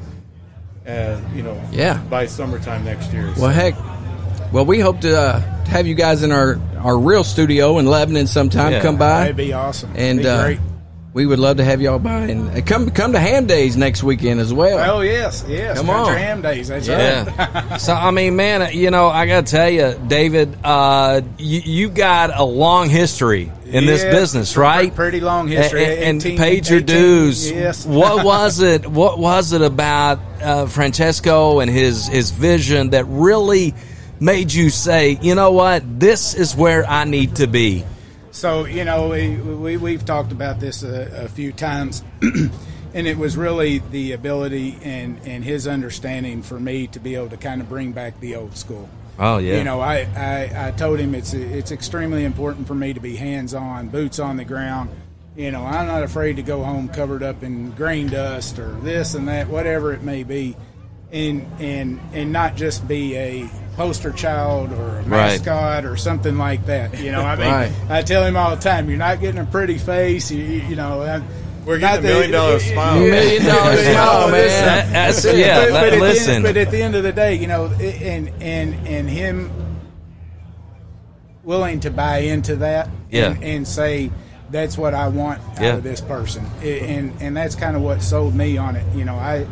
uh, 0.87 1.21
you 1.35 1.43
know, 1.43 1.59
Yeah. 1.71 1.97
by 2.09 2.25
summertime 2.25 2.83
next 2.85 3.11
year. 3.13 3.31
well, 3.37 3.49
heck. 3.49 3.75
Well, 4.51 4.65
we 4.65 4.79
hope 4.79 5.01
to 5.01 5.15
uh, 5.19 5.39
have 5.67 5.85
you 5.85 5.93
guys 5.95 6.23
in 6.23 6.31
our, 6.31 6.59
our 6.79 6.97
real 6.97 7.23
studio 7.23 7.77
in 7.77 7.85
Lebanon 7.85 8.25
sometime. 8.27 8.71
Yeah. 8.71 8.81
Come 8.81 8.97
by, 8.97 9.19
That'd 9.21 9.35
be 9.37 9.53
awesome. 9.53 9.91
and 9.95 10.19
Be 10.19 10.27
uh, 10.27 10.41
great. 10.43 10.59
We 11.11 11.25
would 11.25 11.39
love 11.39 11.57
to 11.57 11.63
have 11.63 11.81
y'all 11.81 11.97
by 11.97 12.21
and 12.21 12.49
uh, 12.49 12.61
come 12.61 12.91
come 12.91 13.13
to 13.13 13.19
Ham 13.19 13.47
Days 13.47 13.75
next 13.75 14.03
weekend 14.03 14.39
as 14.39 14.53
well. 14.53 14.97
Oh 14.97 15.01
yes, 15.01 15.43
yes. 15.47 15.77
Come 15.77 15.87
Country 15.87 16.13
on. 16.13 16.19
ham 16.19 16.41
days. 16.41 16.67
That's 16.67 16.87
right. 16.87 16.97
Yeah. 16.97 17.77
so 17.77 17.93
I 17.93 18.11
mean, 18.11 18.35
man, 18.35 18.73
you 18.75 18.91
know, 18.91 19.07
I 19.07 19.25
got 19.25 19.47
to 19.47 19.51
tell 19.51 19.69
you, 19.69 19.99
David, 20.07 20.55
uh, 20.63 21.21
you, 21.39 21.61
you 21.61 21.89
got 21.89 22.37
a 22.37 22.43
long 22.43 22.89
history 22.89 23.51
in 23.65 23.85
this 23.85 24.03
business, 24.03 24.55
right? 24.55 24.93
pretty 24.93 25.19
long 25.19 25.47
history. 25.47 25.83
And, 25.83 26.23
and 26.23 26.25
18 26.25 26.37
paid 26.37 26.67
your 26.67 26.79
18 26.79 26.85
dues. 26.85 27.51
yes. 27.51 27.85
what 27.87 28.23
was 28.23 28.59
it? 28.59 28.85
What 28.85 29.17
was 29.17 29.51
it 29.51 29.61
about 29.61 30.19
uh, 30.41 30.67
Francesco 30.67 31.59
and 31.59 31.71
his 31.71 32.07
his 32.07 32.29
vision 32.29 32.91
that 32.91 33.05
really 33.07 33.73
made 34.19 34.53
you 34.53 34.69
say, 34.69 35.17
you 35.21 35.33
know 35.33 35.53
what, 35.53 35.99
this 35.99 36.35
is 36.35 36.55
where 36.55 36.85
I 36.85 37.05
need 37.05 37.37
to 37.37 37.47
be? 37.47 37.83
So 38.39 38.63
you 38.63 38.85
know, 38.85 39.09
we, 39.09 39.35
we 39.35 39.75
we've 39.75 40.05
talked 40.05 40.31
about 40.31 40.61
this 40.61 40.81
a, 40.81 41.25
a 41.25 41.27
few 41.27 41.51
times, 41.51 42.05
and 42.21 43.05
it 43.05 43.17
was 43.17 43.35
really 43.35 43.79
the 43.91 44.13
ability 44.13 44.77
and 44.81 45.19
and 45.25 45.43
his 45.43 45.67
understanding 45.67 46.41
for 46.41 46.57
me 46.57 46.87
to 46.87 47.01
be 47.01 47.15
able 47.15 47.27
to 47.31 47.35
kind 47.35 47.59
of 47.59 47.67
bring 47.67 47.91
back 47.91 48.17
the 48.21 48.37
old 48.37 48.55
school. 48.55 48.87
Oh 49.19 49.39
yeah. 49.39 49.57
You 49.57 49.65
know, 49.65 49.81
I, 49.81 50.07
I, 50.15 50.67
I 50.69 50.71
told 50.71 51.01
him 51.01 51.15
it's 51.15 51.33
it's 51.33 51.73
extremely 51.73 52.23
important 52.23 52.65
for 52.65 52.75
me 52.75 52.93
to 52.93 53.01
be 53.01 53.17
hands 53.17 53.53
on, 53.53 53.89
boots 53.89 54.19
on 54.19 54.37
the 54.37 54.45
ground. 54.45 54.89
You 55.35 55.51
know, 55.51 55.65
I'm 55.65 55.87
not 55.87 56.03
afraid 56.03 56.37
to 56.37 56.41
go 56.41 56.63
home 56.63 56.87
covered 56.87 57.23
up 57.23 57.43
in 57.43 57.71
grain 57.71 58.07
dust 58.07 58.57
or 58.57 58.71
this 58.83 59.15
and 59.15 59.27
that, 59.27 59.49
whatever 59.49 59.91
it 59.91 60.01
may 60.01 60.23
be, 60.23 60.55
and 61.11 61.45
and 61.59 61.99
and 62.13 62.31
not 62.31 62.55
just 62.55 62.87
be 62.87 63.15
a 63.15 63.49
poster 63.75 64.11
child 64.11 64.71
or 64.73 64.99
a 64.99 65.03
Right. 65.03 65.09
mascot 65.09 65.85
or 65.85 65.95
something 65.97 66.37
like 66.37 66.65
that. 66.67 66.99
You 66.99 67.11
know, 67.11 67.21
I 67.21 67.35
mean, 67.35 67.47
Right. 67.47 67.71
I 67.89 68.01
tell 68.01 68.23
him 68.25 68.35
all 68.37 68.55
the 68.55 68.61
time, 68.61 68.89
you're 68.89 68.97
not 68.97 69.19
getting 69.21 69.39
a 69.39 69.45
pretty 69.45 69.77
face. 69.77 70.29
You, 70.29 70.43
you 70.43 70.75
know, 70.75 71.01
I'm- 71.01 71.25
We're 71.65 71.77
not 71.77 72.01
getting 72.01 72.09
a 72.09 72.13
million 72.13 72.31
dollar 72.31 72.59
smile. 72.73 72.99
Million 72.99 73.45
dollar 73.45 73.73
Yeah. 73.75 73.91
smile, 73.93 74.31
man. 74.31 74.65
That- 74.65 74.91
that's, 74.91 75.25
yeah, 75.25 75.59
but, 75.65 75.71
let- 75.71 75.81
but 75.83 75.93
at 75.93 75.99
listen. 75.99 76.27
The 76.27 76.33
end, 76.35 76.43
but 76.43 76.57
at 76.57 76.71
the 76.71 76.81
end 76.81 76.95
of 76.95 77.03
the 77.03 77.11
day, 77.11 77.35
you 77.35 77.47
know, 77.47 77.65
and 77.67 78.31
and 78.41 78.87
and 78.87 79.09
him 79.09 79.49
willing 81.43 81.79
to 81.81 81.89
buy 81.91 82.19
into 82.19 82.57
that, 82.57 82.89
Yeah. 83.09 83.31
and, 83.31 83.43
and 83.43 83.67
say 83.67 84.11
that's 84.51 84.77
what 84.77 84.93
I 84.93 85.07
want 85.07 85.39
out 85.59 85.75
of 85.75 85.83
this 85.83 86.01
person, 86.01 86.45
I- 86.61 86.65
and 86.65 87.13
and 87.21 87.37
that's 87.37 87.55
kind 87.55 87.75
of 87.75 87.81
what 87.81 88.01
sold 88.01 88.35
me 88.35 88.57
on 88.57 88.75
it. 88.75 88.83
You 88.95 89.05
know, 89.05 89.15
I 89.15 89.45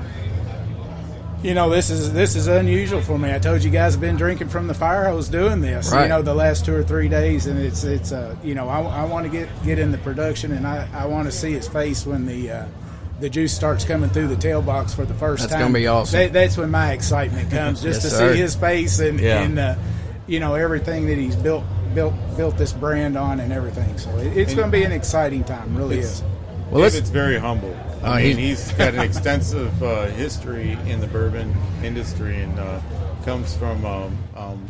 you 1.44 1.54
know, 1.54 1.70
this 1.70 1.90
is 1.90 2.12
this 2.14 2.36
is 2.36 2.48
unusual 2.48 3.02
for 3.02 3.18
me. 3.18 3.34
I 3.34 3.40
told 3.40 3.64
you 3.64 3.70
guys 3.70 3.96
I've 3.96 4.02
been 4.02 4.16
drinking 4.18 4.50
from 4.50 4.68
the 4.68 4.74
fire 4.74 5.06
hose 5.06 5.30
doing 5.30 5.62
this. 5.62 5.92
Right. 5.92 6.04
You 6.04 6.10
know, 6.10 6.22
the 6.22 6.34
last 6.34 6.66
two 6.66 6.74
or 6.76 6.84
three 6.84 7.08
days, 7.10 7.46
and 7.46 7.60
it's 7.60 7.84
it's 7.84 8.12
uh, 8.12 8.36
you 8.44 8.56
know, 8.56 8.68
I, 8.70 8.82
I 8.82 9.04
want 9.06 9.26
to 9.26 9.32
get 9.32 9.48
get 9.64 9.78
in 9.80 9.92
the 9.92 9.98
production, 10.00 10.52
and 10.52 10.66
I, 10.66 10.88
I 10.94 11.06
want 11.06 11.28
to 11.28 11.32
see 11.32 11.52
his 11.54 11.68
face 11.68 12.06
when 12.06 12.26
the. 12.26 12.52
Uh, 12.52 12.66
the 13.20 13.32
juice 13.32 13.52
starts 13.52 13.84
coming 13.84 14.12
through 14.12 14.28
the 14.28 14.36
tail 14.36 14.62
box 14.62 14.94
for 14.94 15.04
the 15.04 15.14
first 15.16 15.42
That's 15.42 15.52
time. 15.54 15.62
That's 15.62 15.70
gonna 15.70 15.80
be 15.80 15.88
awesome. 15.88 16.20
That, 16.20 16.34
that's 16.34 16.56
when 16.56 16.70
my 16.70 16.92
excitement 16.92 17.50
comes, 17.50 17.82
just 17.82 18.04
Yes, 18.04 18.12
to 18.12 18.16
sir. 18.16 18.34
see 18.36 18.40
his 18.40 18.54
face 18.54 19.00
and, 19.00 19.20
Yeah. 19.20 19.42
and 19.42 19.58
uh, 19.58 19.76
you 20.28 20.40
know 20.40 20.54
everything 20.54 21.08
that 21.08 21.18
he's 21.18 21.36
built 21.36 21.64
built 21.96 22.14
built 22.38 22.58
this 22.60 22.74
brand 22.74 23.18
on 23.18 23.40
and 23.40 23.52
everything. 23.52 23.98
So 23.98 24.16
it, 24.18 24.38
it's 24.38 24.54
going 24.54 24.68
to 24.70 24.78
be 24.78 24.84
an 24.84 24.92
exciting 24.92 25.44
time, 25.46 25.76
really 25.76 25.98
It's- 25.98 26.18
is. 26.18 26.24
Well, 26.70 26.82
let's- 26.84 27.00
very 27.10 27.40
humble. 27.40 27.76
Uh, 28.04 28.08
I 28.08 28.24
mean, 28.24 28.38
he's- 28.38 28.72
got 28.74 28.94
an 28.94 29.00
extensive 29.02 29.82
uh, 29.84 30.06
history 30.08 30.78
in 30.88 31.00
the 31.00 31.08
bourbon 31.08 31.54
industry 31.84 32.42
and 32.42 32.58
uh, 32.60 32.80
comes 33.26 33.56
from 33.58 33.86
um, 33.86 34.18
um, 34.36 34.70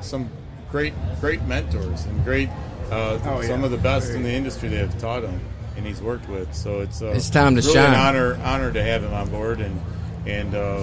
some 0.00 0.28
great, 0.70 0.92
great 1.20 1.42
mentors 1.42 2.04
and 2.06 2.24
great, 2.24 2.48
uh, 2.90 3.18
Oh, 3.24 3.40
yeah. 3.40 3.46
some 3.48 3.64
of 3.64 3.70
the 3.70 3.76
best 3.78 4.10
in 4.12 4.22
the 4.22 4.32
industry 4.32 4.68
that 4.70 4.78
have 4.78 4.98
taught 4.98 5.22
him 5.22 5.40
and 5.76 5.86
he's 5.86 6.00
worked 6.00 6.28
with. 6.28 6.54
So 6.54 6.80
it's 6.80 7.02
uh, 7.02 7.06
It's 7.14 7.28
time 7.30 7.54
to 7.56 7.60
really 7.60 7.74
shine. 7.74 7.90
an 7.92 8.00
honor, 8.00 8.38
honor 8.42 8.72
to 8.72 8.82
have 8.82 9.04
him 9.04 9.12
on 9.12 9.28
board, 9.28 9.60
and 9.60 9.78
and 10.26 10.54
uh, 10.54 10.82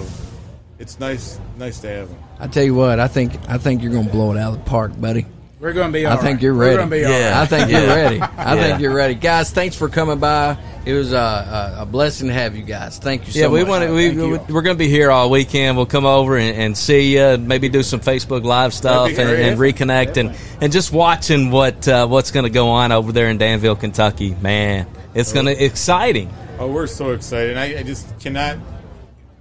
it's 0.78 0.98
nice, 1.00 1.38
nice 1.58 1.80
to 1.80 1.88
have 1.88 2.08
him. 2.08 2.18
I 2.38 2.46
tell 2.46 2.62
you 2.64 2.74
what, 2.74 3.00
I 3.00 3.08
think 3.08 3.32
I 3.48 3.58
think 3.58 3.82
you're 3.82 3.92
going 3.92 4.06
to 4.06 4.12
blow 4.12 4.30
it 4.32 4.38
out 4.38 4.52
of 4.52 4.64
the 4.64 4.70
park, 4.70 4.98
buddy. 5.00 5.26
We're 5.64 5.72
going 5.72 5.90
to 5.90 5.98
be. 5.98 6.06
I 6.06 6.16
think 6.16 6.24
right. 6.24 6.42
you're 6.42 6.52
We're 6.52 6.60
ready. 6.64 6.76
going 6.76 6.90
to 6.90 6.96
be 6.96 7.00
Yeah. 7.00 7.30
right. 7.30 7.40
I 7.40 7.46
think 7.46 7.70
you're 7.70 7.86
ready. 7.86 8.20
I 8.20 8.54
Yeah. 8.54 8.62
think 8.62 8.80
you're 8.82 8.94
ready, 8.94 9.14
guys. 9.14 9.50
Thanks 9.50 9.74
for 9.74 9.88
coming 9.88 10.18
by. 10.18 10.58
It 10.84 10.92
was 10.92 11.14
uh, 11.14 11.74
a, 11.78 11.82
a 11.84 11.86
blessing 11.86 12.28
to 12.28 12.34
have 12.34 12.54
you 12.54 12.62
guys. 12.62 12.98
Thank 12.98 13.26
you 13.26 13.32
so 13.32 13.38
yeah, 13.38 13.48
we 13.48 13.60
much. 13.60 13.68
want 13.70 13.84
to. 13.84 13.94
We, 13.94 14.08
Thank 14.08 14.18
you. 14.48 14.54
we're 14.54 14.60
going 14.60 14.76
to 14.76 14.78
be 14.78 14.90
here 14.90 15.10
all 15.10 15.30
weekend. 15.30 15.78
We'll 15.78 15.86
come 15.86 16.04
over 16.04 16.36
and, 16.36 16.54
and 16.54 16.76
see 16.76 17.16
you. 17.16 17.38
Maybe 17.38 17.70
do 17.70 17.82
some 17.82 18.00
Facebook 18.00 18.44
Live 18.44 18.74
stuff 18.74 19.08
and, 19.08 19.18
and 19.20 19.58
reconnect 19.58 20.18
and, 20.18 20.36
and 20.60 20.70
just 20.70 20.92
watching 20.92 21.50
what 21.50 21.88
uh, 21.88 22.06
what's 22.08 22.30
going 22.30 22.44
to 22.44 22.50
go 22.50 22.68
on 22.68 22.92
over 22.92 23.10
there 23.12 23.30
in 23.30 23.38
Danville, 23.38 23.76
Kentucky. 23.76 24.34
Man, 24.42 24.86
it's 25.14 25.32
going 25.32 25.46
to 25.46 25.64
exciting. 25.64 26.30
Oh, 26.58 26.68
we're 26.68 26.86
so 26.86 27.12
excited! 27.12 27.56
I, 27.56 27.78
I 27.78 27.82
just 27.82 28.20
cannot 28.20 28.58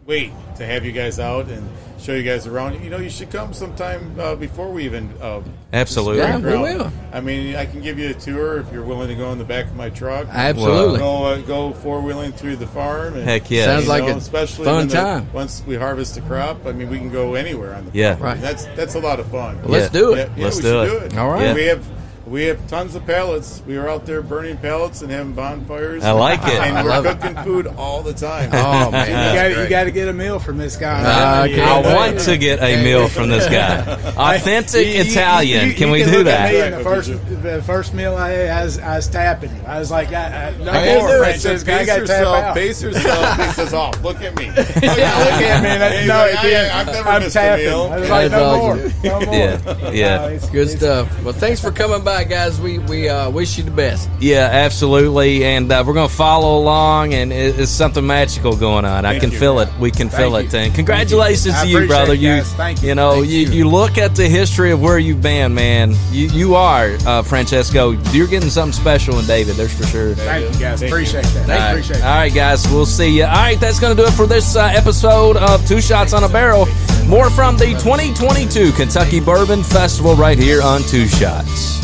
wait 0.05 0.31
to 0.57 0.65
have 0.65 0.86
you 0.86 0.91
guys 0.91 1.19
out 1.19 1.48
and 1.48 1.67
show 2.00 2.13
you 2.13 2.24
guys 2.24 2.45
around. 2.48 2.83
You 2.83 2.89
know, 2.89 2.98
you 2.98 3.10
should 3.10 3.31
come 3.31 3.53
sometime 3.53 4.19
uh, 4.19 4.36
before 4.36 4.69
we 4.69 4.83
even. 4.86 5.10
Uh, 5.22 5.41
Absolutely. 5.72 6.19
Yeah, 6.19 6.38
we 6.38 6.57
will. 6.57 6.91
I 7.12 7.22
mean, 7.22 7.55
I 7.55 7.65
can 7.65 7.81
give 7.81 7.98
you 7.98 8.10
a 8.10 8.13
tour 8.13 8.60
if 8.60 8.72
you're 8.72 8.83
willing 8.83 9.07
to 9.07 9.15
go 9.15 9.31
in 9.31 9.38
the 9.38 9.43
back 9.45 9.65
of 9.65 9.75
my 9.75 9.89
truck. 9.89 10.27
Absolutely. 10.29 11.00
Go 11.00 11.24
uh, 11.25 11.38
go 11.41 11.74
four 11.74 12.01
wheeling 12.01 12.31
through 12.33 12.57
the 12.57 12.67
farm. 12.67 13.15
And, 13.15 13.24
Heck 13.24 13.50
yeah. 13.50 13.65
Sounds 13.65 13.88
like 13.88 14.03
know, 14.03 14.10
a 14.13 14.17
especially 14.17 14.65
fun 14.65 14.75
when 14.75 14.88
the- 14.89 14.93
time. 14.95 15.33
once 15.33 15.63
we 15.65 15.75
harvest 15.75 16.15
the 16.15 16.22
crop, 16.22 16.65
I 16.65 16.72
mean, 16.74 16.89
we 16.89 16.98
can 16.98 17.10
go 17.12 17.36
anywhere 17.36 17.74
on 17.74 17.86
the 17.86 17.91
Yeah. 17.93 18.15
property. 18.15 18.41
Right. 18.41 18.41
That's 18.41 18.65
that's 18.75 18.95
a 18.95 19.00
lot 19.00 19.19
of 19.19 19.27
fun. 19.27 19.60
Let's 19.63 19.89
do 19.91 20.13
it. 20.13 20.17
Yeah, 20.17 20.33
yeah, 20.38 20.43
Let's 20.43 20.57
we 20.57 20.62
do 20.63 20.81
it. 20.81 20.86
do 20.89 20.98
it. 20.98 21.17
All 21.17 21.29
right. 21.31 21.43
Yeah. 21.43 21.53
We 21.55 21.63
have 21.65 21.86
we 22.34 22.46
have 22.46 22.68
tons 22.68 22.96
of 22.96 23.06
pallets. 23.06 23.62
We 23.68 23.78
were 23.78 23.88
out 23.88 24.08
there 24.08 24.24
burning 24.24 24.58
pallets 24.58 25.04
and 25.04 25.12
having 25.12 25.34
bonfires. 25.34 26.04
I 26.04 26.12
like 26.13 26.40
it. 26.42 26.56
And 26.56 26.75
I 26.80 26.84
we're 26.84 26.90
love 26.90 27.06
it. 27.06 27.22
cooking 27.22 27.38
food 27.44 27.68
all 27.78 28.02
the 28.02 28.13
time. 28.13 28.50
Oh 28.63 28.90
man, 28.92 29.08
You 29.08 29.56
got, 29.56 29.63
you 29.63 29.70
got 29.70 29.84
to 29.84 29.92
get 29.92 30.08
a 30.08 30.13
meal 30.13 30.40
from 30.40 30.58
this 30.58 30.75
guy. 30.75 31.04
Uh, 31.04 31.44
Yeah. 31.46 31.72
I 31.72 31.94
want 31.96 32.20
to 32.22 32.38
get 32.38 32.60
a 32.63 32.84
meal 32.84 33.08
from 33.08 33.30
this 33.30 33.46
guy. 33.48 33.82
Authentic 34.36 34.88
You- 34.88 34.94
you- 34.94 35.02
Italian. 35.12 35.68
you- 35.70 35.74
Can 35.75 35.88
you 35.88 35.94
we 35.94 36.00
can 36.02 36.12
do 36.12 36.18
look 36.20 36.28
at 36.28 36.52
me 36.52 36.58
that? 36.58 36.74
and 36.74 36.80
the 36.80 36.84
first, 36.84 37.10
the 37.44 37.62
first 37.62 37.94
meal 37.94 38.16
I 38.16 38.32
ate, 38.32 38.50
I 38.50 38.63
was, 38.63 38.80
I 38.80 38.96
was 38.96 39.08
tapping. 39.08 39.52
I 39.68 39.78
was 39.78 39.92
like, 39.92 40.12
I, 40.12 40.48
I, 40.50 40.58
no 40.58 40.72
I 40.72 40.96
more, 40.98 41.08
said, 41.10 41.20
Francesco. 41.20 41.72
I 41.72 41.78
pace 41.78 41.88
tap 41.88 41.98
yourself, 42.00 42.36
out. 42.36 42.56
pace 42.56 42.82
yourself. 42.84 43.38
He 43.38 43.52
says, 43.54 43.74
"Oh, 43.75 43.92
look 44.02 44.22
at 44.22 44.36
me." 44.36 44.48
Look 44.56 44.58
Yeah, 44.58 45.18
look 45.20 45.42
at 45.44 45.62
me. 45.63 45.70
That, 45.78 46.08
no, 46.08 46.18
like, 46.18 46.46
I, 46.46 46.80
I've 46.80 46.88
never 46.88 47.10
I'm 47.10 47.22
missed 47.22 47.36
a 47.36 47.58
meal. 47.58 47.82
I 47.92 48.00
was 48.00 48.10
like, 48.10 48.32
no 48.32 48.58
more. 48.58 48.75
No 49.04 49.20
more. 49.22 49.36
Yeah, 49.36 49.92
yeah. 49.92 50.25
It's- 50.30 50.50
Good 50.50 50.70
stuff. 50.70 51.24
Well, 51.24 51.34
thanks 51.34 51.62
for 51.62 51.72
coming 51.72 52.04
by, 52.04 52.23
guys. 52.30 52.60
We 52.60 52.80
we 52.80 53.10
uh, 53.10 53.30
wish 53.30 53.58
you 53.58 53.63
the 53.63 53.72
best. 53.72 54.10
Yeah, 54.20 54.50
absolutely. 54.51 55.44
And 55.46 55.72
uh, 55.72 55.84
we're 55.86 55.94
going 55.94 56.10
to 56.10 56.15
follow 56.15 56.58
along, 56.60 57.13
and 57.13 57.32
it, 57.32 57.60
it's 57.60 57.72
something 57.72 58.06
magical 58.06 58.56
going 58.56 58.86
on. 58.86 59.06
I 59.06 59.20
can 59.20 59.32
you. 59.32 59.39
feel 59.39 59.60
it. 59.60 59.70
We 59.80 59.92
can 59.92 60.10
Thank 60.10 60.22
feel 60.22 60.39
you. 60.42 60.48
it. 60.48 60.53
And 60.53 60.74
congratulations 60.74 61.56
I 61.56 61.63
to 61.63 61.70
you, 61.70 61.88
brother. 61.88 62.13
You, 62.13 62.38
guys. 62.38 62.53
Thank 62.53 62.84
you. 62.84 62.96
know, 62.96 63.15
Thank 63.22 63.27
you, 63.32 63.39
you. 63.39 63.51
you 63.51 63.70
look 63.70 63.98
at 63.98 64.15
the 64.15 64.27
history 64.27 64.72
of 64.72 64.82
where 64.82 64.98
you've 65.00 65.22
been, 65.22 65.53
man. 65.53 65.94
You 66.12 66.27
you 66.27 66.56
are 66.56 66.98
uh, 67.06 67.24
Francesco. 67.24 67.92
You're 68.12 68.27
getting 68.27 68.50
something 68.50 68.74
special 68.74 69.20
in 69.20 69.25
David. 69.25 69.56
There's 69.56 69.74
for 69.77 69.86
sure. 69.88 70.15
Thank 70.15 70.53
you, 70.53 70.60
guys. 70.60 70.80
Thank 70.80 70.82
you. 70.82 70.88
appreciate 70.96 71.25
that. 71.25 71.50
All 71.50 71.58
right. 71.58 71.70
Appreciate 71.72 72.01
All 72.03 72.13
it. 72.13 72.18
right, 72.18 72.34
guys. 72.34 72.68
We'll 72.70 72.86
see 72.86 73.18
you. 73.18 73.25
All 73.25 73.32
right, 73.32 73.60
that's 73.60 73.80
going 73.80 73.96
to 73.96 74.01
do 74.01 74.08
it 74.08 74.13
for 74.13 74.25
this 74.27 74.56
uh, 74.56 74.72
episode 74.74 75.38
of 75.38 75.65
Two 75.68 75.82
Shots 75.82 76.13
on 76.13 76.24
a 76.24 76.30
Barrel. 76.30 76.68
More 77.08 77.30
from 77.30 77.58
the 77.58 77.72
2022 77.80 78.72
Kentucky 78.72 79.20
Bourbon 79.20 79.62
Festival 79.62 80.15
right 80.15 80.38
here 80.39 80.62
on 80.62 80.82
Two 80.84 81.08
Shots. 81.08 81.83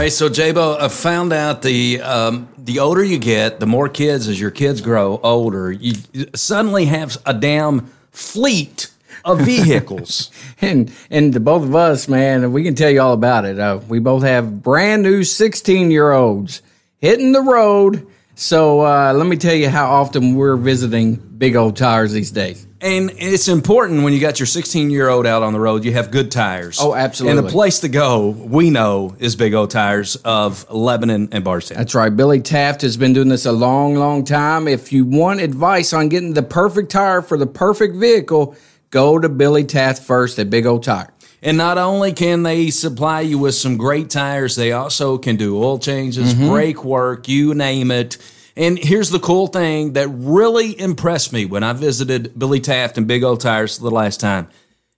All 0.00 0.04
right, 0.04 0.10
so 0.10 0.30
Jabo, 0.30 0.80
I 0.80 0.88
found 0.88 1.30
out 1.30 1.60
the 1.60 2.00
um, 2.00 2.48
the 2.56 2.78
older 2.78 3.04
you 3.04 3.18
get, 3.18 3.60
the 3.60 3.66
more 3.66 3.86
kids 3.86 4.28
as 4.28 4.40
your 4.40 4.50
kids 4.50 4.80
grow 4.80 5.20
older, 5.22 5.70
you 5.70 5.92
suddenly 6.34 6.86
have 6.86 7.18
a 7.26 7.34
damn 7.34 7.92
fleet 8.10 8.90
of 9.26 9.40
vehicles. 9.44 10.30
And 10.62 10.90
and 11.10 11.34
the 11.34 11.40
both 11.40 11.64
of 11.64 11.76
us, 11.76 12.08
man, 12.08 12.50
we 12.50 12.62
can 12.62 12.74
tell 12.74 12.88
you 12.88 13.02
all 13.02 13.12
about 13.12 13.44
it. 13.44 13.58
Uh, 13.58 13.80
we 13.88 13.98
both 13.98 14.22
have 14.22 14.62
brand 14.62 15.02
new 15.02 15.22
16 15.22 15.90
year 15.90 16.12
olds 16.12 16.62
hitting 16.96 17.32
the 17.32 17.42
road. 17.42 18.06
So 18.36 18.80
uh, 18.80 19.12
let 19.12 19.26
me 19.26 19.36
tell 19.36 19.54
you 19.54 19.68
how 19.68 19.90
often 19.90 20.34
we're 20.34 20.56
visiting 20.56 21.16
Big 21.16 21.56
O 21.56 21.70
Tires 21.70 22.12
these 22.12 22.30
days. 22.30 22.66
And 22.82 23.12
it's 23.18 23.48
important 23.48 24.04
when 24.04 24.14
you 24.14 24.20
got 24.20 24.40
your 24.40 24.46
16 24.46 24.90
year 24.90 25.10
old 25.10 25.26
out 25.26 25.42
on 25.42 25.52
the 25.52 25.60
road, 25.60 25.84
you 25.84 25.92
have 25.92 26.10
good 26.10 26.30
tires. 26.30 26.78
Oh, 26.80 26.94
absolutely. 26.94 27.38
And 27.38 27.46
the 27.46 27.50
place 27.50 27.80
to 27.80 27.88
go, 27.88 28.30
we 28.30 28.70
know, 28.70 29.14
is 29.18 29.36
Big 29.36 29.52
O 29.52 29.66
Tires 29.66 30.16
of 30.16 30.68
Lebanon 30.70 31.28
and 31.32 31.44
Bardstown. 31.44 31.76
That's 31.76 31.94
right. 31.94 32.08
Billy 32.08 32.40
Taft 32.40 32.80
has 32.80 32.96
been 32.96 33.12
doing 33.12 33.28
this 33.28 33.44
a 33.44 33.52
long, 33.52 33.96
long 33.96 34.24
time. 34.24 34.66
If 34.66 34.92
you 34.92 35.04
want 35.04 35.40
advice 35.40 35.92
on 35.92 36.08
getting 36.08 36.32
the 36.32 36.42
perfect 36.42 36.90
tire 36.90 37.20
for 37.20 37.36
the 37.36 37.46
perfect 37.46 37.96
vehicle, 37.96 38.56
go 38.90 39.18
to 39.18 39.28
Billy 39.28 39.64
Taft 39.64 40.02
first 40.02 40.38
at 40.38 40.48
Big 40.48 40.64
O 40.64 40.78
Tire. 40.78 41.12
And 41.42 41.58
not 41.58 41.76
only 41.76 42.12
can 42.12 42.42
they 42.42 42.70
supply 42.70 43.20
you 43.22 43.38
with 43.38 43.54
some 43.54 43.76
great 43.76 44.08
tires, 44.08 44.56
they 44.56 44.72
also 44.72 45.18
can 45.18 45.36
do 45.36 45.62
oil 45.62 45.78
changes, 45.78 46.34
mm-hmm. 46.34 46.48
brake 46.48 46.84
work, 46.84 47.28
you 47.28 47.54
name 47.54 47.90
it. 47.90 48.16
And 48.60 48.78
here's 48.78 49.08
the 49.08 49.18
cool 49.18 49.46
thing 49.46 49.94
that 49.94 50.08
really 50.08 50.78
impressed 50.78 51.32
me 51.32 51.46
when 51.46 51.62
I 51.62 51.72
visited 51.72 52.38
Billy 52.38 52.60
Taft 52.60 52.98
and 52.98 53.06
Big 53.06 53.24
O 53.24 53.34
Tires 53.34 53.78
the 53.78 53.90
last 53.90 54.20
time. 54.20 54.48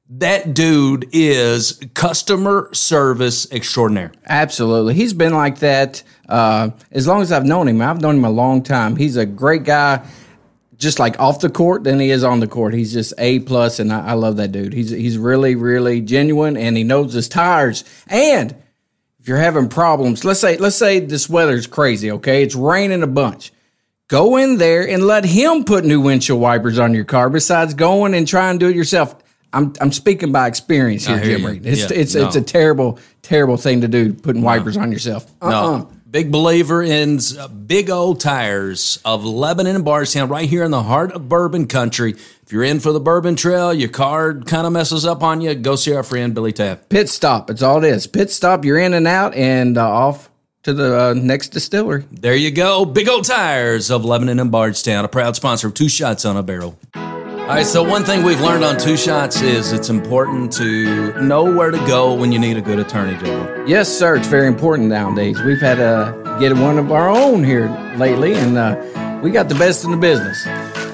That 0.09 0.52
dude 0.52 1.09
is 1.12 1.81
customer 1.95 2.71
service 2.73 3.47
extraordinaire. 3.52 4.11
Absolutely. 4.26 4.95
He's 4.95 5.14
been 5.14 5.33
like 5.33 5.61
that 5.61 6.02
uh, 6.28 6.71
as 6.90 7.07
long 7.07 7.23
as 7.23 7.31
I've 7.31 7.47
known 7.47 7.69
him. 7.69 7.81
I've 7.81 8.00
known 8.00 8.16
him 8.16 8.25
a 8.25 8.31
long 8.31 8.64
time. 8.64 8.97
He's 8.97 9.16
a 9.16 9.25
great 9.25 9.62
guy, 9.62 10.04
just 10.76 10.99
like 10.99 11.21
off 11.21 11.38
the 11.38 11.49
court 11.49 11.85
than 11.85 12.00
he 12.00 12.11
is 12.11 12.25
on 12.25 12.40
the 12.40 12.49
court. 12.49 12.75
He's 12.75 12.92
just 12.92 13.14
A 13.16 13.38
plus, 13.38 13.78
and 13.78 13.92
I, 13.92 14.09
I 14.09 14.12
love 14.14 14.38
that 14.38 14.50
dude. 14.50 14.73
He's 14.73 14.90
he's 14.90 15.16
really 15.16 15.54
really 15.54 16.00
genuine, 16.00 16.57
and 16.57 16.76
he 16.76 16.83
knows 16.83 17.12
his 17.12 17.28
tires. 17.28 17.85
And 18.09 18.57
if 19.23 19.29
you're 19.29 19.38
having 19.38 19.69
problems, 19.69 20.25
let's 20.25 20.41
say 20.41 20.57
let's 20.57 20.75
say 20.75 20.99
this 20.99 21.31
weather's 21.31 21.69
crazy. 21.69 22.11
Okay, 22.11 22.43
it's 22.43 22.57
raining 22.57 23.05
a 23.05 23.07
bunch. 23.07 23.52
Go 24.09 24.37
in 24.37 24.59
there 24.59 24.87
and 24.87 25.07
let 25.07 25.25
him 25.25 25.64
put 25.64 25.85
new 25.85 26.00
windshield 26.00 26.41
wipers 26.41 26.76
on 26.81 26.93
your 26.93 27.05
car. 27.05 27.31
Besides 27.31 27.75
going 27.75 28.14
and 28.14 28.26
trying 28.26 28.59
to 28.59 28.67
do 28.67 28.71
it 28.71 28.75
yourself. 28.76 29.14
I'm 29.52 29.75
I'm 29.81 29.93
speaking 29.93 30.33
by 30.33 30.49
experience 30.49 31.07
here, 31.07 31.21
Jim. 31.21 31.47
Reed. 31.47 31.64
It's 31.64 31.83
Yeah, 31.83 31.99
it's 31.99 32.14
it's 32.14 32.37
a 32.37 32.41
terrible 32.41 32.99
terrible 33.21 33.57
thing 33.57 33.83
to 33.83 33.88
do, 33.88 34.12
putting 34.12 34.43
wipers 34.43 34.76
on 34.76 34.91
yourself. 34.91 35.31
Uh-uh. 35.41 35.50
No, 35.50 35.91
big 36.12 36.31
believer 36.31 36.83
in 36.83 37.19
uh, 37.38 37.49
Big 37.49 37.88
O 37.88 38.14
Tires 38.14 39.00
of 39.04 39.25
Lebanon 39.25 39.75
and 39.75 39.85
Bardstown, 39.85 40.28
right 40.28 40.49
here 40.49 40.62
in 40.62 40.71
the 40.71 40.83
heart 40.83 41.11
of 41.12 41.28
bourbon 41.28 41.66
country. 41.66 42.12
If 42.12 42.52
you're 42.52 42.62
in 42.62 42.81
for 42.81 42.92
the 42.92 43.00
bourbon 43.00 43.35
trail, 43.35 43.73
your 43.73 43.88
car 43.88 44.35
kind 44.35 44.66
of 44.66 44.75
messes 44.75 45.07
up 45.07 45.23
on 45.23 45.40
you, 45.40 45.54
go 45.54 45.75
see 45.75 45.95
our 45.95 46.02
friend 46.02 46.35
Billy 46.35 46.52
Taft. 46.52 46.90
Pit 46.90 47.09
stop. 47.09 47.49
It's 47.49 47.62
all 47.62 47.83
it 47.83 47.88
is. 47.88 48.07
Pit 48.07 48.31
stop. 48.31 48.64
You're 48.64 48.78
in 48.78 48.92
and 48.92 49.09
out, 49.09 49.35
and 49.35 49.78
uh, 49.78 49.88
off 49.88 50.31
to 50.64 50.75
the 50.75 51.00
uh, 51.00 51.14
next 51.14 51.49
distillery. 51.49 52.04
There 52.12 52.37
you 52.37 52.50
go. 52.50 52.85
Big 52.85 53.09
O 53.09 53.23
Tires 53.23 53.90
of 53.90 54.04
Lebanon 54.04 54.38
and 54.38 54.52
Bardstown, 54.52 55.07
a 55.07 55.09
proud 55.09 55.35
sponsor 55.35 55.69
of 55.69 55.75
Two 55.75 55.88
Shots 55.88 56.26
on 56.26 56.37
a 56.37 56.42
Barrel. 56.42 56.78
All 57.52 57.59
right, 57.59 57.66
so 57.66 57.82
one 57.82 58.02
thing 58.02 58.23
we've 58.23 58.40
learned 58.40 58.64
on 58.64 58.78
Two 58.78 58.97
Shots 58.97 59.42
is 59.42 59.73
it's 59.73 59.90
important 59.90 60.54
to 60.54 61.23
know 61.23 61.44
where 61.44 61.71
to 61.71 61.76
go 61.87 62.14
when 62.14 62.32
you 62.32 62.38
need 62.38 62.56
a 62.56 62.62
good 62.62 62.78
attorney, 62.78 63.14
Joe. 63.23 63.64
Yes, 63.68 63.94
sir. 63.94 64.16
It's 64.16 64.26
very 64.26 64.47
important 64.47 64.88
nowadays. 64.88 65.38
We've 65.42 65.61
had 65.61 65.75
to 65.75 66.38
get 66.40 66.56
one 66.56 66.78
of 66.78 66.90
our 66.90 67.11
own 67.11 67.44
here 67.44 67.68
lately, 67.99 68.32
and 68.32 68.56
uh, 68.56 69.21
we 69.23 69.30
got 69.30 69.50
the 69.50 69.54
best 69.54 69.85
in 69.85 69.90
the 69.90 69.99
business. 69.99 70.47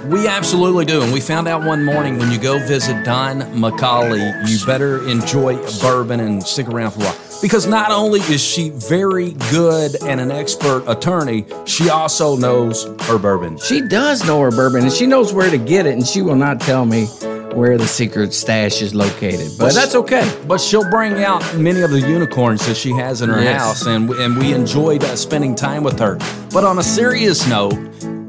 We 0.06 0.26
absolutely 0.26 0.84
do. 0.84 1.00
And 1.00 1.12
we 1.12 1.20
found 1.20 1.46
out 1.46 1.64
one 1.64 1.84
morning 1.84 2.18
when 2.18 2.32
you 2.32 2.40
go 2.40 2.58
visit 2.66 3.04
Don 3.04 3.42
McCauley, 3.52 4.48
you 4.48 4.58
better 4.66 5.08
enjoy 5.08 5.58
bourbon 5.80 6.18
and 6.18 6.42
stick 6.42 6.66
around 6.66 6.90
for 6.90 7.02
a 7.02 7.04
while. 7.04 7.27
Because 7.40 7.66
not 7.66 7.90
only 7.90 8.20
is 8.20 8.42
she 8.42 8.70
very 8.70 9.32
good 9.50 9.96
and 10.02 10.20
an 10.20 10.30
expert 10.30 10.84
attorney, 10.86 11.46
she 11.66 11.88
also 11.90 12.36
knows 12.36 12.84
her 13.02 13.18
bourbon. 13.18 13.58
She 13.58 13.80
does 13.80 14.24
know 14.26 14.40
her 14.40 14.50
bourbon 14.50 14.84
and 14.84 14.92
she 14.92 15.06
knows 15.06 15.32
where 15.32 15.50
to 15.50 15.58
get 15.58 15.86
it, 15.86 15.92
and 15.94 16.06
she 16.06 16.22
will 16.22 16.36
not 16.36 16.60
tell 16.60 16.84
me 16.84 17.06
where 17.54 17.78
the 17.78 17.86
secret 17.88 18.32
stash 18.34 18.82
is 18.82 18.94
located. 18.94 19.50
But 19.58 19.74
that's 19.74 19.94
okay. 19.94 20.30
But 20.46 20.60
she'll 20.60 20.88
bring 20.90 21.24
out 21.24 21.42
many 21.56 21.80
of 21.80 21.90
the 21.90 22.00
unicorns 22.00 22.64
that 22.66 22.76
she 22.76 22.90
has 22.92 23.22
in 23.22 23.30
her 23.30 23.42
Yes. 23.42 23.60
house, 23.60 23.86
and 23.86 24.10
and 24.10 24.36
we 24.36 24.52
enjoyed 24.52 25.02
uh, 25.02 25.16
spending 25.16 25.54
time 25.54 25.82
with 25.82 25.98
her. 25.98 26.16
But 26.52 26.64
on 26.64 26.78
a 26.78 26.82
serious 26.82 27.46
note, 27.48 27.74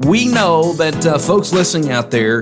we 0.00 0.26
know 0.26 0.72
that 0.74 1.06
uh, 1.06 1.18
folks 1.18 1.52
listening 1.52 1.90
out 1.90 2.10
there 2.10 2.40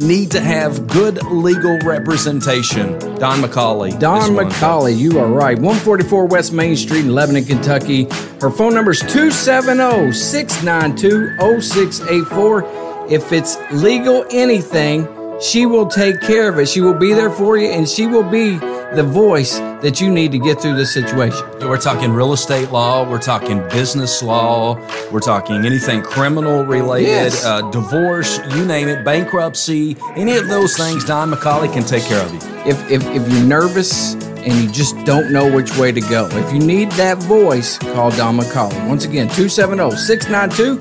need 0.00 0.30
to 0.32 0.40
have 0.40 0.86
good 0.86 1.22
legal 1.26 1.78
representation. 1.80 2.98
Don 3.18 3.40
McCauley. 3.40 3.98
Don. 3.98 4.30
McCauley, 4.30 4.96
you 4.96 5.18
are 5.18 5.28
right. 5.28 5.56
144 5.56 6.26
West 6.26 6.52
Main 6.52 6.76
Street 6.76 7.04
in 7.04 7.14
Lebanon, 7.14 7.44
Kentucky. 7.44 8.04
Her 8.40 8.50
phone 8.50 8.74
number 8.74 8.92
is 8.92 9.00
270 9.00 10.12
692 10.12 11.60
0684. 11.60 13.08
If 13.10 13.32
it's 13.32 13.56
legal 13.72 14.24
anything, 14.30 15.08
she 15.40 15.66
will 15.66 15.86
take 15.86 16.20
care 16.20 16.48
of 16.48 16.58
it. 16.58 16.68
She 16.68 16.80
will 16.80 16.98
be 16.98 17.12
there 17.12 17.30
for 17.30 17.56
you 17.56 17.68
and 17.68 17.88
she 17.88 18.06
will 18.06 18.28
be 18.28 18.58
the 18.94 19.02
voice 19.02 19.58
that 19.82 20.00
you 20.00 20.10
need 20.10 20.32
to 20.32 20.38
get 20.38 20.60
through 20.60 20.74
this 20.76 20.92
situation. 20.92 21.38
We're 21.60 21.76
talking 21.80 22.10
real 22.12 22.32
estate 22.32 22.70
law. 22.70 23.08
We're 23.08 23.18
talking 23.20 23.60
business 23.68 24.22
law. 24.22 24.74
We're 25.12 25.20
talking 25.20 25.64
anything 25.66 26.02
criminal 26.02 26.64
related, 26.64 27.08
Yes. 27.08 27.44
uh, 27.44 27.62
divorce, 27.70 28.38
you 28.54 28.64
name 28.64 28.88
it, 28.88 29.04
bankruptcy, 29.04 29.96
any 30.16 30.36
of 30.36 30.48
those 30.48 30.76
things. 30.76 31.04
Don 31.04 31.30
McCauley 31.30 31.72
can 31.72 31.84
take 31.84 32.04
care 32.04 32.24
of 32.24 32.32
you. 32.32 32.38
If, 32.64 32.90
if, 32.90 33.02
if 33.14 33.30
you're 33.32 33.44
nervous 33.44 34.14
and 34.14 34.54
you 34.54 34.70
just 34.70 34.96
don't 35.04 35.30
know 35.32 35.52
which 35.54 35.76
way 35.76 35.92
to 35.92 36.00
go, 36.00 36.26
if 36.32 36.52
you 36.52 36.58
need 36.58 36.90
that 36.92 37.18
voice, 37.18 37.76
call 37.78 38.10
Don 38.12 38.38
McCauley. 38.38 38.88
Once 38.88 39.04
again, 39.04 39.28
270 39.28 39.96
692 39.96 40.80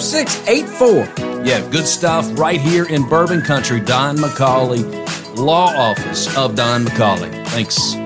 0684. 0.00 1.44
Yeah, 1.44 1.60
good 1.70 1.86
stuff 1.86 2.26
right 2.38 2.60
here 2.60 2.86
in 2.86 3.06
Bourbon 3.08 3.42
Country. 3.42 3.80
Don 3.80 4.16
McCauley, 4.16 4.82
Law 5.36 5.74
Office 5.74 6.36
of 6.36 6.54
Don 6.54 6.84
McCauley. 6.84 7.46
Thanks. 7.48 7.96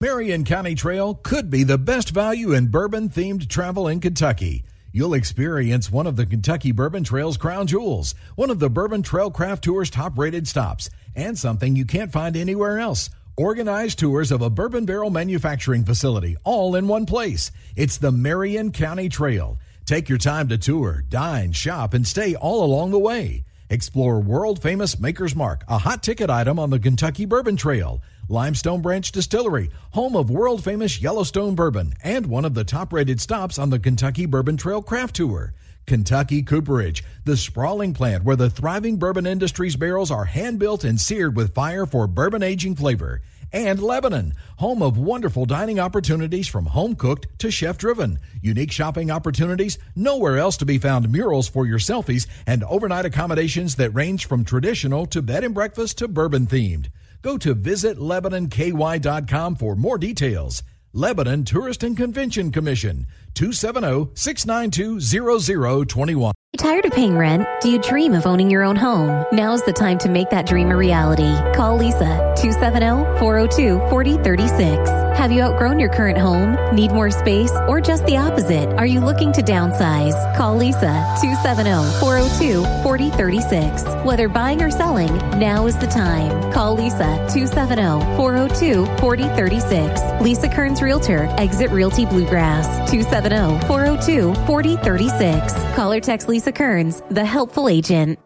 Marion 0.00 0.44
County 0.44 0.74
Trail 0.76 1.14
could 1.14 1.50
be 1.50 1.64
the 1.64 1.78
best 1.78 2.10
value 2.10 2.52
in 2.52 2.68
bourbon 2.68 3.08
themed 3.08 3.48
travel 3.48 3.88
in 3.88 4.00
Kentucky. 4.00 4.64
You'll 4.92 5.14
experience 5.14 5.90
one 5.90 6.06
of 6.06 6.14
the 6.14 6.24
Kentucky 6.24 6.70
Bourbon 6.70 7.02
Trail's 7.02 7.36
crown 7.36 7.66
jewels, 7.66 8.14
one 8.36 8.48
of 8.48 8.60
the 8.60 8.70
Bourbon 8.70 9.02
Trail 9.02 9.28
Craft 9.28 9.64
Tour's 9.64 9.90
top 9.90 10.16
rated 10.16 10.46
stops, 10.46 10.88
and 11.16 11.36
something 11.36 11.74
you 11.74 11.84
can't 11.84 12.12
find 12.12 12.36
anywhere 12.36 12.78
else. 12.78 13.10
Organized 13.36 13.98
tours 13.98 14.30
of 14.30 14.40
a 14.40 14.50
bourbon 14.50 14.84
barrel 14.84 15.10
manufacturing 15.10 15.84
facility, 15.84 16.36
all 16.44 16.76
in 16.76 16.86
one 16.86 17.06
place. 17.06 17.50
It's 17.74 17.96
the 17.96 18.12
Marion 18.12 18.70
County 18.70 19.08
Trail. 19.08 19.58
Take 19.84 20.08
your 20.08 20.18
time 20.18 20.46
to 20.48 20.58
tour, 20.58 21.02
dine, 21.08 21.50
shop, 21.50 21.92
and 21.92 22.06
stay 22.06 22.36
all 22.36 22.62
along 22.62 22.92
the 22.92 23.00
way. 23.00 23.44
Explore 23.70 24.20
world 24.20 24.60
famous 24.60 24.98
Maker's 24.98 25.34
Mark, 25.34 25.64
a 25.68 25.78
hot 25.78 26.02
ticket 26.02 26.28
item 26.28 26.58
on 26.58 26.68
the 26.68 26.78
Kentucky 26.78 27.24
Bourbon 27.24 27.56
Trail. 27.56 28.02
Limestone 28.28 28.82
Branch 28.82 29.10
Distillery, 29.10 29.70
home 29.92 30.16
of 30.16 30.28
world 30.28 30.62
famous 30.62 31.00
Yellowstone 31.00 31.54
bourbon, 31.54 31.94
and 32.02 32.26
one 32.26 32.44
of 32.44 32.52
the 32.52 32.64
top 32.64 32.92
rated 32.92 33.22
stops 33.22 33.58
on 33.58 33.70
the 33.70 33.78
Kentucky 33.78 34.26
Bourbon 34.26 34.58
Trail 34.58 34.82
Craft 34.82 35.16
Tour. 35.16 35.54
Kentucky 35.86 36.42
Cooperage, 36.42 37.04
the 37.24 37.38
sprawling 37.38 37.94
plant 37.94 38.22
where 38.22 38.36
the 38.36 38.50
thriving 38.50 38.98
bourbon 38.98 39.26
industry's 39.26 39.76
barrels 39.76 40.10
are 40.10 40.26
hand 40.26 40.58
built 40.58 40.84
and 40.84 41.00
seared 41.00 41.34
with 41.34 41.54
fire 41.54 41.86
for 41.86 42.06
bourbon 42.06 42.42
aging 42.42 42.76
flavor. 42.76 43.22
And 43.54 43.80
Lebanon, 43.80 44.34
home 44.58 44.82
of 44.82 44.98
wonderful 44.98 45.46
dining 45.46 45.78
opportunities 45.78 46.48
from 46.48 46.66
home 46.66 46.96
cooked 46.96 47.28
to 47.38 47.52
chef 47.52 47.78
driven. 47.78 48.18
Unique 48.42 48.72
shopping 48.72 49.12
opportunities, 49.12 49.78
nowhere 49.94 50.38
else 50.38 50.56
to 50.56 50.66
be 50.66 50.76
found 50.76 51.08
murals 51.08 51.46
for 51.46 51.64
your 51.64 51.78
selfies, 51.78 52.26
and 52.48 52.64
overnight 52.64 53.04
accommodations 53.04 53.76
that 53.76 53.90
range 53.90 54.26
from 54.26 54.44
traditional 54.44 55.06
to 55.06 55.22
bed 55.22 55.44
and 55.44 55.54
breakfast 55.54 55.98
to 55.98 56.08
bourbon 56.08 56.48
themed. 56.48 56.88
Go 57.22 57.38
to 57.38 57.54
visitlebanonky.com 57.54 59.54
for 59.54 59.76
more 59.76 59.98
details. 59.98 60.64
Lebanon 60.92 61.44
Tourist 61.44 61.84
and 61.84 61.96
Convention 61.96 62.50
Commission, 62.50 63.06
oh, 63.08 63.14
270 63.34 64.10
692 64.14 65.86
0021. 65.86 66.33
Tired 66.64 66.86
of 66.86 66.92
paying 66.92 67.18
rent? 67.18 67.44
Do 67.60 67.68
you 67.68 67.78
dream 67.78 68.14
of 68.14 68.24
owning 68.24 68.50
your 68.50 68.64
own 68.64 68.74
home? 68.74 69.26
Now's 69.30 69.62
the 69.64 69.72
time 69.74 69.98
to 69.98 70.08
make 70.08 70.30
that 70.30 70.46
dream 70.46 70.70
a 70.70 70.76
reality. 70.78 71.30
Call 71.54 71.76
Lisa 71.76 72.34
270-402-4036. 72.38 75.13
Have 75.14 75.30
you 75.30 75.42
outgrown 75.42 75.78
your 75.78 75.90
current 75.90 76.18
home? 76.18 76.56
Need 76.74 76.90
more 76.90 77.08
space? 77.10 77.52
Or 77.68 77.80
just 77.80 78.04
the 78.04 78.16
opposite? 78.16 78.68
Are 78.76 78.84
you 78.84 78.98
looking 79.00 79.32
to 79.34 79.42
downsize? 79.42 80.16
Call 80.36 80.56
Lisa 80.56 80.90
270-402-4036. 81.22 84.04
Whether 84.04 84.28
buying 84.28 84.60
or 84.60 84.72
selling, 84.72 85.16
now 85.38 85.66
is 85.66 85.78
the 85.78 85.86
time. 85.86 86.52
Call 86.52 86.74
Lisa 86.74 87.04
270-402-4036. 87.30 90.20
Lisa 90.20 90.48
Kearns 90.48 90.82
Realtor, 90.82 91.28
Exit 91.38 91.70
Realty 91.70 92.06
Bluegrass 92.06 92.66
270-402-4036. 92.90 95.74
Call 95.76 95.92
or 95.92 96.00
text 96.00 96.28
Lisa 96.28 96.50
Kearns, 96.50 97.04
the 97.08 97.24
helpful 97.24 97.68
agent. 97.68 98.18